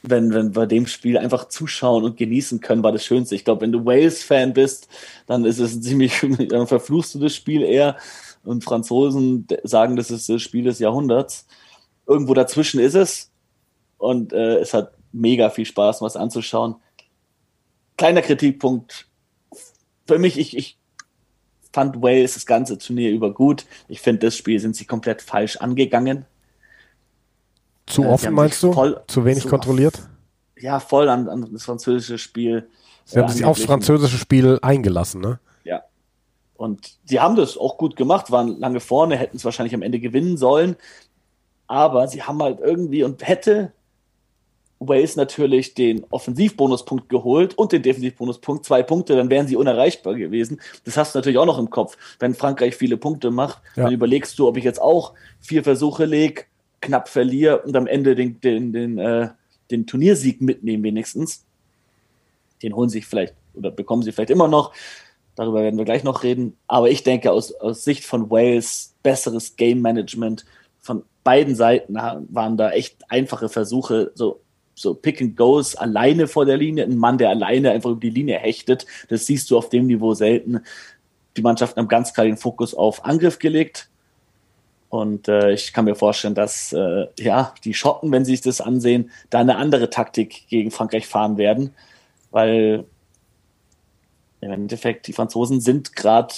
[0.03, 3.35] wenn, wenn bei dem Spiel einfach zuschauen und genießen können, war das Schönste.
[3.35, 4.89] Ich glaube, wenn du Wales-Fan bist,
[5.27, 7.97] dann ist es ziemlich, dann verfluchst du das Spiel eher.
[8.45, 11.47] Und Franzosen sagen, das ist das Spiel des Jahrhunderts.
[12.07, 13.28] Irgendwo dazwischen ist es.
[13.99, 16.77] Und äh, es hat mega viel Spaß, was anzuschauen.
[17.97, 19.09] Kleiner Kritikpunkt.
[20.07, 20.79] Für mich, ich, ich
[21.73, 23.67] fand Wales das ganze Turnier über gut.
[23.89, 26.25] Ich finde, das Spiel sind sie komplett falsch angegangen.
[27.87, 28.73] Zu äh, offen meinst du?
[29.07, 30.09] Zu wenig so kontrolliert?
[30.59, 32.69] Ja, voll an, an das französische Spiel.
[33.05, 35.41] Sie haben sich aufs französische Spiel eingelassen, ne?
[35.65, 35.83] Ja.
[36.55, 40.01] Und sie haben das auch gut gemacht, waren lange vorne, hätten es wahrscheinlich am Ende
[40.01, 40.77] gewinnen sollen.
[41.67, 43.73] Aber sie haben halt irgendwie und hätte
[44.81, 50.61] Wales natürlich den Offensivbonuspunkt geholt und den Defensivbonuspunkt, zwei Punkte, dann wären sie unerreichbar gewesen.
[50.85, 51.97] Das hast du natürlich auch noch im Kopf.
[52.21, 53.85] Wenn Frankreich viele Punkte macht, ja.
[53.85, 56.45] dann überlegst du, ob ich jetzt auch vier Versuche lege,
[56.81, 59.31] knapp verliere und am Ende den, den, den, äh,
[59.71, 61.45] den Turniersieg mitnehmen wenigstens.
[62.63, 64.73] Den holen sich vielleicht oder bekommen sie vielleicht immer noch.
[65.35, 66.57] Darüber werden wir gleich noch reden.
[66.67, 70.45] Aber ich denke, aus, aus Sicht von Wales, besseres Game Management
[70.81, 74.41] von beiden Seiten waren da echt einfache Versuche, so,
[74.79, 76.85] so Pick and Goes alleine vor der Linie.
[76.85, 78.87] Ein Mann, der alleine einfach über die Linie hechtet.
[79.09, 80.61] Das siehst du auf dem Niveau selten.
[81.37, 83.89] Die Mannschaften haben ganz klar den Fokus auf Angriff gelegt.
[84.89, 88.61] Und äh, ich kann mir vorstellen, dass äh, ja die Schotten, wenn sie sich das
[88.61, 91.75] ansehen, da eine andere Taktik gegen Frankreich fahren werden,
[92.31, 92.85] weil
[94.41, 96.33] im Endeffekt die Franzosen sind gerade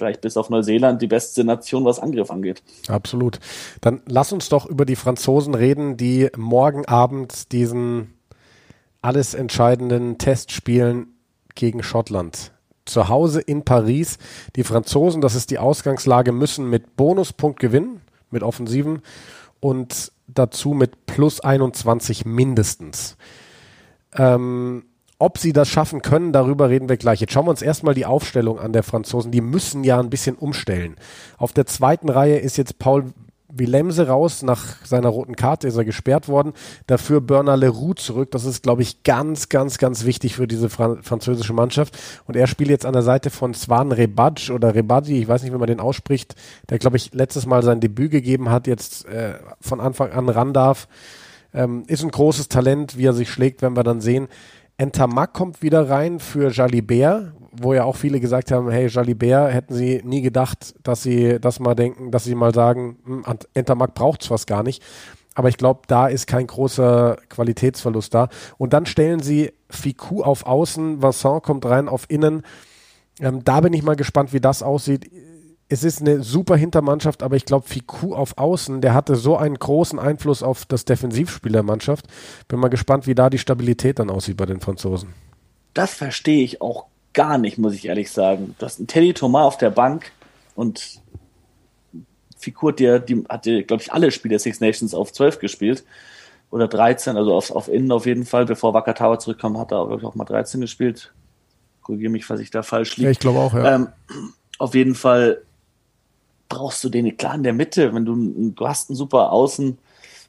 [0.00, 2.62] vielleicht bis auf Neuseeland die beste Nation, was Angriff angeht.
[2.88, 3.38] Absolut.
[3.80, 8.14] Dann lass uns doch über die Franzosen reden, die morgen Abend diesen
[9.02, 11.14] alles entscheidenden Test spielen
[11.54, 12.52] gegen Schottland
[12.86, 14.18] zu Hause in Paris.
[14.56, 19.02] Die Franzosen, das ist die Ausgangslage, müssen mit Bonuspunkt gewinnen, mit Offensiven
[19.60, 23.16] und dazu mit plus 21 mindestens.
[24.16, 24.84] Ähm,
[25.20, 27.20] ob sie das schaffen können, darüber reden wir gleich.
[27.20, 29.30] Jetzt schauen wir uns erstmal die Aufstellung an der Franzosen.
[29.30, 30.96] Die müssen ja ein bisschen umstellen.
[31.36, 33.12] Auf der zweiten Reihe ist jetzt Paul
[33.52, 34.42] Willemse raus.
[34.42, 36.54] Nach seiner roten Karte ist er gesperrt worden.
[36.86, 38.30] Dafür Bernard Leroux zurück.
[38.30, 41.98] Das ist, glaube ich, ganz, ganz, ganz wichtig für diese Fran französische Mannschaft.
[42.26, 45.52] Und er spielt jetzt an der Seite von Swan Rebadj oder Rebadji, ich weiß nicht,
[45.52, 46.34] wie man den ausspricht,
[46.70, 50.54] der, glaube ich, letztes Mal sein Debüt gegeben hat, jetzt äh, von Anfang an ran
[50.54, 50.88] darf.
[51.52, 54.28] Ähm, ist ein großes Talent, wie er sich schlägt, wenn wir dann sehen.
[54.80, 59.74] Entermac kommt wieder rein für Jalibert, wo ja auch viele gesagt haben, hey, Jalibert hätten
[59.74, 64.22] sie nie gedacht, dass sie das mal denken, dass sie mal sagen, hm, Entermark braucht
[64.22, 64.82] es fast gar nicht.
[65.34, 68.30] Aber ich glaube, da ist kein großer Qualitätsverlust da.
[68.56, 72.42] Und dann stellen sie Ficou auf Außen, Vincent kommt rein auf Innen.
[73.20, 75.10] Ähm, da bin ich mal gespannt, wie das aussieht.
[75.72, 79.56] Es ist eine super Hintermannschaft, aber ich glaube, Ficou auf Außen, der hatte so einen
[79.56, 82.06] großen Einfluss auf das Defensivspiel der Mannschaft.
[82.48, 85.14] Bin mal gespannt, wie da die Stabilität dann aussieht bei den Franzosen.
[85.72, 88.56] Das verstehe ich auch gar nicht, muss ich ehrlich sagen.
[88.58, 90.10] Du hast einen Teddy Thomas auf der Bank
[90.56, 91.00] und
[92.36, 95.84] Fikur der, die hatte, glaube ich, alle Spiele der Six Nations auf 12 gespielt.
[96.50, 98.44] Oder 13, also auf, auf Innen auf jeden Fall.
[98.44, 101.12] Bevor Wakatawa zurückkam, hat er, glaube ich, auch mal 13 gespielt.
[101.82, 103.04] Korrigiere mich, falls ich da falsch liege.
[103.04, 103.76] Ja, ich glaube auch, ja.
[103.76, 103.88] Ähm,
[104.58, 105.42] auf jeden Fall
[106.50, 107.94] brauchst du den klar in der Mitte.
[107.94, 109.78] Wenn du, du hast einen super Außen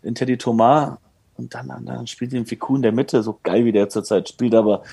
[0.03, 0.97] in Teddy Thomas
[1.35, 4.55] und dann, dann spielt den Fiku in der Mitte, so geil wie der zurzeit spielt,
[4.55, 4.83] aber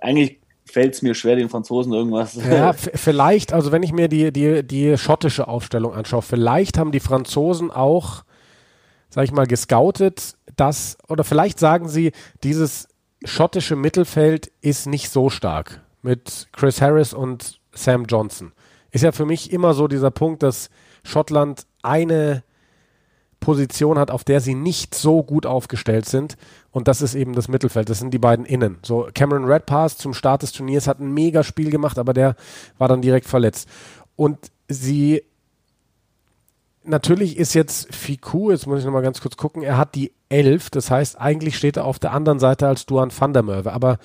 [0.00, 2.36] eigentlich fällt es mir schwer, den Franzosen irgendwas.
[2.36, 7.00] Ja, vielleicht, also wenn ich mir die, die, die schottische Aufstellung anschaue, vielleicht haben die
[7.00, 8.22] Franzosen auch,
[9.08, 12.12] sag ich mal, gescoutet, dass, oder vielleicht sagen sie,
[12.44, 12.88] dieses
[13.24, 18.52] schottische Mittelfeld ist nicht so stark mit Chris Harris und Sam Johnson.
[18.90, 20.70] Ist ja für mich immer so dieser Punkt, dass
[21.04, 22.42] Schottland eine
[23.40, 26.36] Position hat, auf der sie nicht so gut aufgestellt sind.
[26.70, 27.88] Und das ist eben das Mittelfeld.
[27.88, 28.78] Das sind die beiden Innen.
[28.82, 32.36] So Cameron Redpass zum Start des Turniers hat ein mega Spiel gemacht, aber der
[32.78, 33.68] war dann direkt verletzt.
[34.14, 35.22] Und sie
[36.84, 40.70] natürlich ist jetzt Fiku, jetzt muss ich nochmal ganz kurz gucken, er hat die 11,
[40.70, 43.98] das heißt, eigentlich steht er auf der anderen Seite als Duan van der Merwe, aber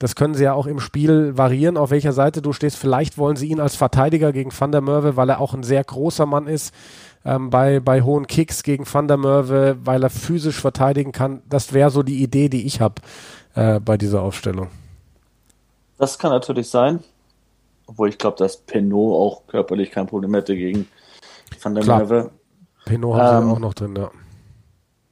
[0.00, 2.76] das können sie ja auch im Spiel variieren, auf welcher Seite du stehst.
[2.76, 5.84] Vielleicht wollen sie ihn als Verteidiger gegen Van der Merwe, weil er auch ein sehr
[5.84, 6.74] großer Mann ist
[7.24, 11.42] ähm, bei, bei hohen Kicks gegen Van der Merwe, weil er physisch verteidigen kann.
[11.48, 12.96] Das wäre so die Idee, die ich habe.
[13.54, 14.68] äh, bei dieser Aufstellung.
[15.98, 17.00] Das kann natürlich sein.
[17.86, 20.88] Obwohl ich glaube, dass Penot auch körperlich kein Problem hätte gegen
[21.60, 22.30] Van der Merwe.
[22.84, 24.10] Penot haben ähm, sie auch noch drin, ja.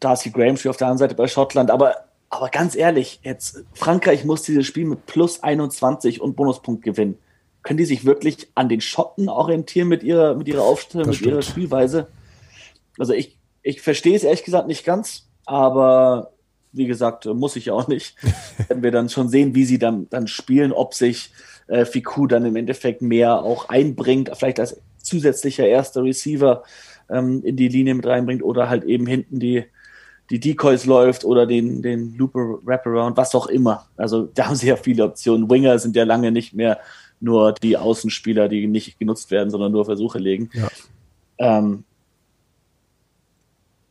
[0.00, 1.96] Darcy Graham spielt auf der anderen Seite bei Schottland, aber,
[2.30, 7.18] aber ganz ehrlich, jetzt Frankreich muss dieses Spiel mit plus 21 und Bonuspunkt gewinnen.
[7.62, 11.18] Können die sich wirklich an den Schotten orientieren mit ihrer, mit ihrer Aufstellung, das mit
[11.18, 11.32] stimmt.
[11.32, 12.08] ihrer Spielweise?
[12.98, 16.32] Also ich, ich verstehe es ehrlich gesagt nicht ganz, aber
[16.72, 18.16] wie gesagt, muss ich auch nicht.
[18.68, 21.32] Werden wir dann schon sehen, wie sie dann, dann spielen, ob sich
[21.66, 26.62] äh, Fiku dann im Endeffekt mehr auch einbringt, vielleicht als zusätzlicher erster Receiver
[27.08, 29.64] ähm, in die Linie mit reinbringt oder halt eben hinten die,
[30.30, 33.86] die Decoys läuft oder den, den Looper Wraparound, was auch immer.
[33.96, 35.50] Also da haben sie ja viele Optionen.
[35.50, 36.78] Winger sind ja lange nicht mehr
[37.20, 40.50] nur die Außenspieler, die nicht genutzt werden, sondern nur Versuche legen.
[40.52, 40.68] Ja,
[41.38, 41.84] ähm,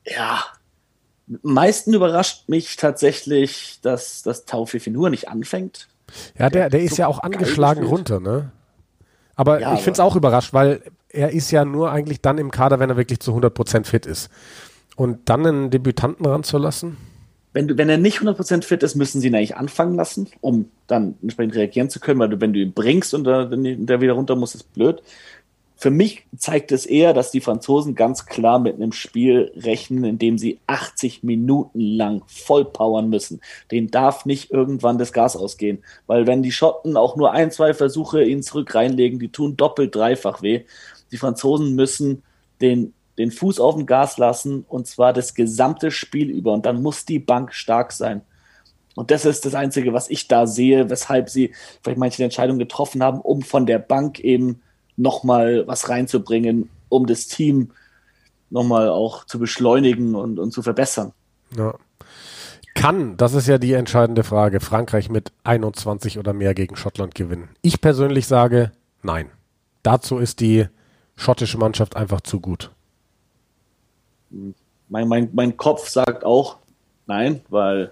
[0.05, 0.43] ja.
[1.27, 4.45] am meisten überrascht mich tatsächlich, dass das
[4.87, 5.87] nur nicht anfängt.
[6.37, 8.51] Ja, der, der ist so ja auch angeschlagen runter, ne?
[9.35, 12.49] Aber ja, ich finde es auch überrascht, weil er ist ja nur eigentlich dann im
[12.49, 14.29] Kader, wenn er wirklich zu 100% fit ist.
[14.97, 16.97] Und dann einen Debütanten ranzulassen?
[17.53, 20.69] Wenn, du, wenn er nicht 100% fit ist, müssen sie ihn eigentlich anfangen lassen, um
[20.87, 24.13] dann entsprechend reagieren zu können, weil du, wenn du ihn bringst und der, der wieder
[24.13, 25.01] runter muss, ist blöd.
[25.75, 30.17] Für mich zeigt es eher, dass die Franzosen ganz klar mit einem Spiel rechnen, in
[30.17, 33.41] dem sie 80 Minuten lang vollpowern müssen.
[33.69, 35.83] Den darf nicht irgendwann das Gas ausgehen.
[36.07, 39.93] Weil wenn die Schotten auch nur ein, zwei Versuche ihn zurück reinlegen, die tun doppelt,
[39.93, 40.63] dreifach weh.
[41.11, 42.23] Die Franzosen müssen
[42.59, 46.53] den, den Fuß auf dem Gas lassen und zwar das gesamte Spiel über.
[46.53, 48.21] Und dann muss die Bank stark sein.
[48.95, 51.53] Und das ist das Einzige, was ich da sehe, weshalb sie
[51.83, 54.61] vielleicht manche Entscheidungen getroffen haben, um von der Bank eben
[54.95, 57.71] nochmal was reinzubringen, um das Team
[58.49, 61.13] nochmal auch zu beschleunigen und, und zu verbessern.
[61.55, 61.75] Ja.
[62.73, 67.49] Kann, das ist ja die entscheidende Frage, Frankreich mit 21 oder mehr gegen Schottland gewinnen?
[67.61, 69.29] Ich persönlich sage nein.
[69.83, 70.67] Dazu ist die
[71.15, 72.71] schottische Mannschaft einfach zu gut.
[74.29, 76.57] Mein, mein, mein Kopf sagt auch
[77.07, 77.91] nein, weil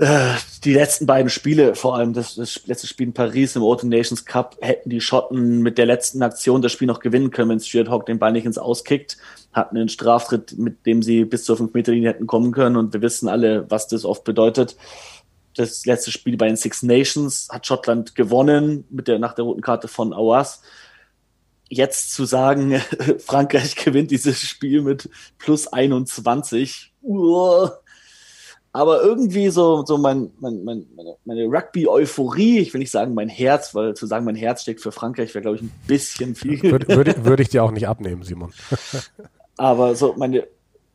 [0.00, 3.90] äh, die letzten beiden Spiele, vor allem das, das, letzte Spiel in Paris im Autumn
[3.90, 7.60] Nations Cup, hätten die Schotten mit der letzten Aktion das Spiel noch gewinnen können, wenn
[7.60, 9.18] Stuart Hawk den Ball nicht ins Auskickt,
[9.52, 13.28] hatten einen Straftritt, mit dem sie bis zur 5-Meter-Linie hätten kommen können und wir wissen
[13.28, 14.74] alle, was das oft bedeutet.
[15.54, 19.60] Das letzte Spiel bei den Six Nations hat Schottland gewonnen mit der, nach der roten
[19.60, 20.62] Karte von Awas.
[21.72, 22.82] Jetzt zu sagen,
[23.24, 27.80] Frankreich gewinnt dieses Spiel mit plus 21, uah,
[28.72, 30.86] aber irgendwie so, so mein, mein, mein,
[31.24, 34.92] meine, Rugby-Euphorie, ich will nicht sagen mein Herz, weil zu sagen, mein Herz steckt für
[34.92, 36.62] Frankreich wäre, glaube ich, ein bisschen viel.
[36.62, 38.52] Würde, würde, würde ich dir auch nicht abnehmen, Simon.
[39.56, 40.46] Aber so meine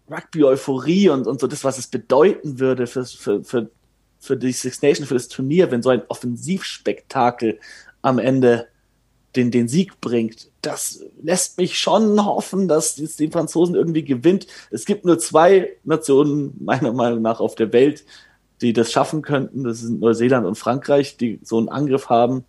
[0.09, 3.69] Rugby-Euphorie und, und so das, was es bedeuten würde für, für, für,
[4.19, 7.59] für die Six Nations, für das Turnier, wenn so ein Offensivspektakel
[8.01, 8.67] am Ende
[9.36, 14.48] den, den Sieg bringt, das lässt mich schon hoffen, dass jetzt die Franzosen irgendwie gewinnt.
[14.71, 18.06] Es gibt nur zwei Nationen, meiner Meinung nach, auf der Welt,
[18.62, 19.63] die das schaffen könnten.
[19.63, 22.45] Das sind Neuseeland und Frankreich, die so einen Angriff haben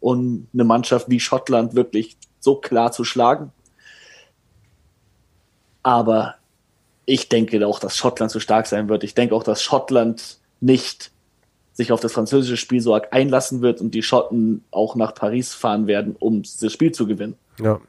[0.00, 3.52] und eine Mannschaft wie Schottland wirklich so klar zu schlagen.
[5.82, 6.36] Aber
[7.06, 9.02] ich denke auch, dass Schottland so stark sein wird.
[9.02, 11.10] Ich denke auch, dass Schottland nicht
[11.80, 15.86] sich auf das französische Spiel so einlassen wird und die Schotten auch nach Paris fahren
[15.86, 17.36] werden, um das Spiel zu gewinnen.
[17.58, 17.80] Ja.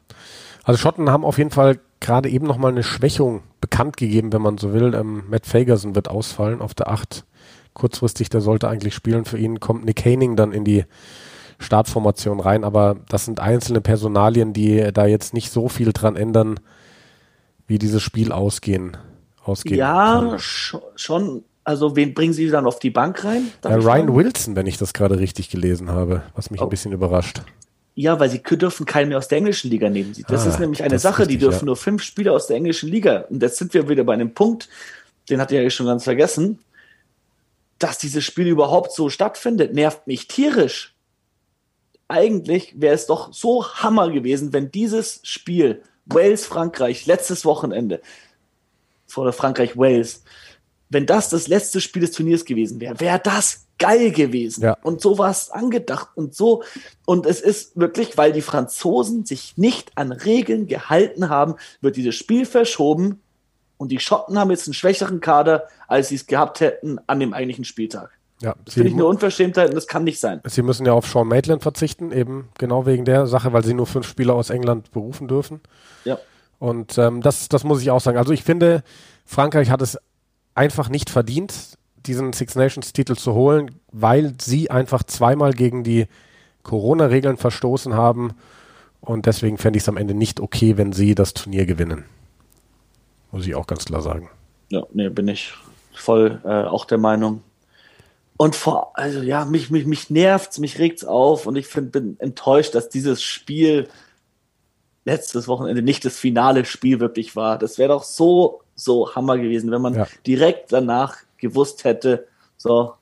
[0.63, 4.57] Also Schotten haben auf jeden Fall gerade eben nochmal eine Schwächung bekannt gegeben, wenn man
[4.57, 4.93] so will.
[4.93, 7.25] Ähm, Matt Fagerson wird ausfallen auf der 8.
[7.73, 9.25] Kurzfristig, der sollte eigentlich spielen.
[9.25, 10.85] Für ihn kommt Nick Haning dann in die
[11.59, 16.59] Startformation rein, aber das sind einzelne Personalien, die da jetzt nicht so viel dran ändern,
[17.67, 18.97] wie dieses Spiel ausgehen.
[19.43, 20.39] ausgehen ja, kann.
[20.39, 23.51] schon also wen bringen Sie dann auf die Bank rein?
[23.63, 24.15] Ja, Ryan?
[24.15, 26.65] Wilson, wenn ich das gerade richtig gelesen habe, was mich oh.
[26.65, 27.41] ein bisschen überrascht.
[27.93, 30.15] Ja, weil sie dürfen keinen mehr aus der englischen Liga nehmen.
[30.27, 31.65] Das ah, ist nämlich eine Sache, richtig, die dürfen ja.
[31.65, 33.25] nur fünf Spieler aus der englischen Liga.
[33.29, 34.69] Und jetzt sind wir wieder bei einem Punkt,
[35.29, 36.59] den hat ihr ja schon ganz vergessen,
[37.79, 40.95] dass dieses Spiel überhaupt so stattfindet, nervt mich tierisch.
[42.07, 48.01] Eigentlich wäre es doch so Hammer gewesen, wenn dieses Spiel Wales-Frankreich letztes Wochenende
[49.05, 50.23] vor Frankreich-Wales
[50.91, 54.63] wenn das das letzte Spiel des Turniers gewesen wäre, wäre das geil gewesen.
[54.63, 54.77] Ja.
[54.83, 56.63] Und so war es angedacht und so.
[57.05, 62.15] Und es ist wirklich, weil die Franzosen sich nicht an Regeln gehalten haben, wird dieses
[62.15, 63.21] Spiel verschoben
[63.77, 67.33] und die Schotten haben jetzt einen schwächeren Kader, als sie es gehabt hätten an dem
[67.33, 68.11] eigentlichen Spieltag.
[68.41, 70.41] Ja, das finde ich eine Unverschämtheit und das kann nicht sein.
[70.45, 73.87] Sie müssen ja auf Sean Maitland verzichten, eben genau wegen der Sache, weil sie nur
[73.87, 75.61] fünf Spieler aus England berufen dürfen.
[76.05, 76.17] Ja.
[76.59, 78.17] Und ähm, das, das muss ich auch sagen.
[78.17, 78.83] Also ich finde,
[79.25, 79.97] Frankreich hat es
[80.55, 86.07] einfach nicht verdient, diesen Six Nations Titel zu holen, weil sie einfach zweimal gegen die
[86.63, 88.33] Corona-Regeln verstoßen haben.
[88.99, 92.05] Und deswegen fände ich es am Ende nicht okay, wenn sie das Turnier gewinnen.
[93.31, 94.29] Muss ich auch ganz klar sagen.
[94.69, 95.53] Ja, nee, bin ich
[95.93, 97.41] voll äh, auch der Meinung.
[98.37, 102.15] Und vor, also ja, mich, mich, mich nervt's, mich regt's auf und ich find, bin
[102.19, 103.87] enttäuscht, dass dieses Spiel
[105.05, 107.57] letztes Wochenende nicht das finale Spiel wirklich war.
[107.57, 110.07] Das wäre doch so, so Hammer gewesen, wenn man ja.
[110.25, 112.27] direkt danach gewusst hätte,
[112.57, 112.93] so,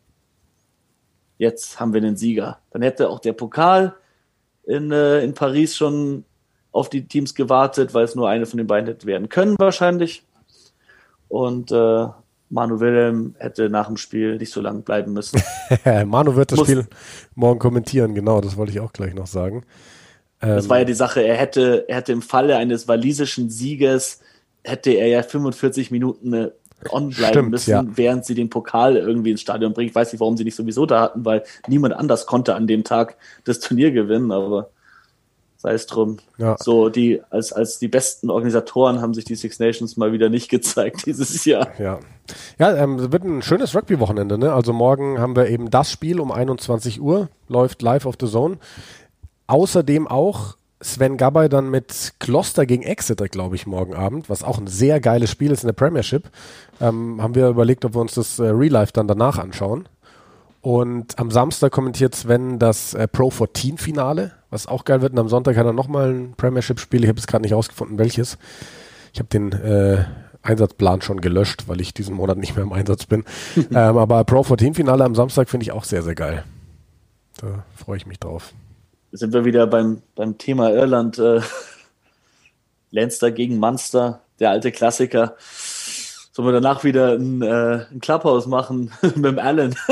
[1.37, 2.59] jetzt haben wir den Sieger.
[2.71, 3.95] Dann hätte auch der Pokal
[4.65, 6.25] in, äh, in Paris schon
[6.71, 10.23] auf die Teams gewartet, weil es nur eine von den beiden hätte werden können wahrscheinlich.
[11.27, 12.07] Und äh,
[12.49, 15.41] Manu Wilhelm hätte nach dem Spiel nicht so lange bleiben müssen.
[16.05, 16.87] Manu wird das Muss, Spiel
[17.35, 19.63] morgen kommentieren, genau, das wollte ich auch gleich noch sagen.
[20.39, 24.21] Das ähm, war ja die Sache, er hätte, er hätte im Falle eines walisischen Sieges,
[24.63, 26.51] hätte er ja 45 Minuten äh,
[26.89, 27.83] on bleiben Stimmt, müssen, ja.
[27.85, 29.89] während sie den Pokal irgendwie ins Stadion bringen.
[29.89, 32.83] Ich weiß nicht, warum sie nicht sowieso da hatten, weil niemand anders konnte an dem
[32.83, 34.69] Tag das Turnier gewinnen, aber
[35.57, 36.17] sei es drum.
[36.37, 36.55] Ja.
[36.57, 40.49] So, die, als, als die besten Organisatoren haben sich die Six Nations mal wieder nicht
[40.49, 41.67] gezeigt dieses Jahr.
[41.77, 41.99] Ja.
[42.59, 44.53] Ja, ähm, wird ein schönes Rugby-Wochenende, ne?
[44.53, 48.57] Also morgen haben wir eben das Spiel um 21 Uhr, läuft live auf The Zone.
[49.47, 54.57] Außerdem auch Sven Gabay dann mit Gloucester gegen Exeter, glaube ich, morgen Abend, was auch
[54.57, 56.29] ein sehr geiles Spiel ist in der Premiership.
[56.79, 59.89] Ähm, haben wir überlegt, ob wir uns das äh, Real Life dann danach anschauen.
[60.61, 65.13] Und am Samstag kommentiert Sven das äh, Pro 14 Finale, was auch geil wird.
[65.13, 67.03] Und am Sonntag hat er nochmal ein Premiership-Spiel.
[67.03, 68.37] Ich habe es gerade nicht rausgefunden, welches.
[69.13, 70.05] Ich habe den äh,
[70.43, 73.25] Einsatzplan schon gelöscht, weil ich diesen Monat nicht mehr im Einsatz bin.
[73.57, 76.45] ähm, aber Pro 14 Finale am Samstag finde ich auch sehr, sehr geil.
[77.41, 78.53] Da freue ich mich drauf
[79.11, 81.19] sind wir wieder beim, beim Thema Irland.
[81.19, 81.41] Äh,
[82.91, 85.35] Leinster gegen Munster, der alte Klassiker.
[86.31, 89.75] Sollen wir danach wieder ein, äh, ein Clubhouse machen mit dem Allen?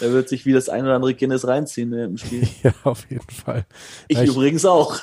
[0.00, 2.46] Er wird sich wie das ein oder andere Guinness reinziehen im Spiel.
[2.64, 3.64] Ja, auf jeden Fall.
[4.08, 4.96] Ich, ich übrigens auch.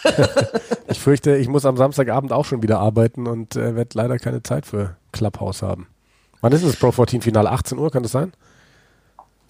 [0.89, 4.43] ich fürchte, ich muss am Samstagabend auch schon wieder arbeiten und äh, werde leider keine
[4.43, 5.87] Zeit für Clubhouse haben.
[6.41, 7.51] Wann ist das Pro 14 Finale?
[7.51, 8.33] 18 Uhr, kann das sein?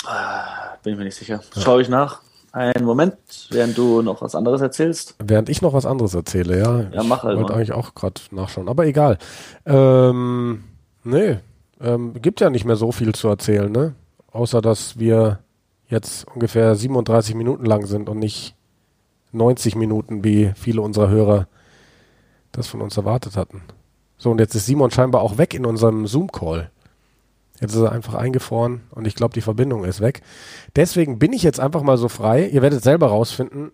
[0.06, 1.42] Ah, bin ich mir nicht sicher.
[1.58, 2.22] Schaue ich nach.
[2.54, 3.16] Einen Moment,
[3.50, 5.16] während du noch was anderes erzählst.
[5.20, 6.82] Während ich noch was anderes erzähle, ja.
[6.92, 7.36] Ja, mach halt.
[7.36, 9.18] Ich wollte eigentlich auch gerade nachschauen, aber egal.
[9.66, 10.66] Ähm,
[11.04, 11.38] nee,
[11.80, 13.96] ähm, gibt ja nicht mehr so viel zu erzählen, ne?
[14.34, 15.40] Außer, dass wir
[15.88, 18.56] jetzt ungefähr 37 Minuten lang sind und nicht
[19.32, 21.48] 90 Minuten, wie viele unserer Hörer
[22.52, 23.62] das von uns erwartet hatten.
[24.18, 26.70] So, und jetzt ist Simon scheinbar auch weg in unserem Zoom-Call.
[27.62, 30.22] Jetzt ist er einfach eingefroren und ich glaube, die Verbindung ist weg.
[30.76, 32.48] Deswegen bin ich jetzt einfach mal so frei.
[32.48, 33.72] Ihr werdet selber rausfinden,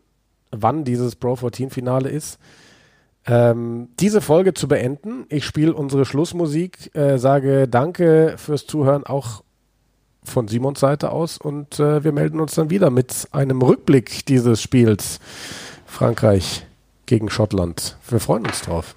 [0.52, 2.38] wann dieses Pro 14 Finale ist.
[3.26, 5.26] Ähm, diese Folge zu beenden.
[5.30, 9.44] Ich spiele unsere Schlussmusik, äh, sage Danke fürs Zuhören auch
[10.24, 14.62] von Simons Seite aus und äh, wir melden uns dann wieder mit einem Rückblick dieses
[14.62, 15.20] Spiels
[15.86, 16.66] Frankreich
[17.06, 17.98] gegen Schottland.
[18.10, 18.96] Wir freuen uns drauf.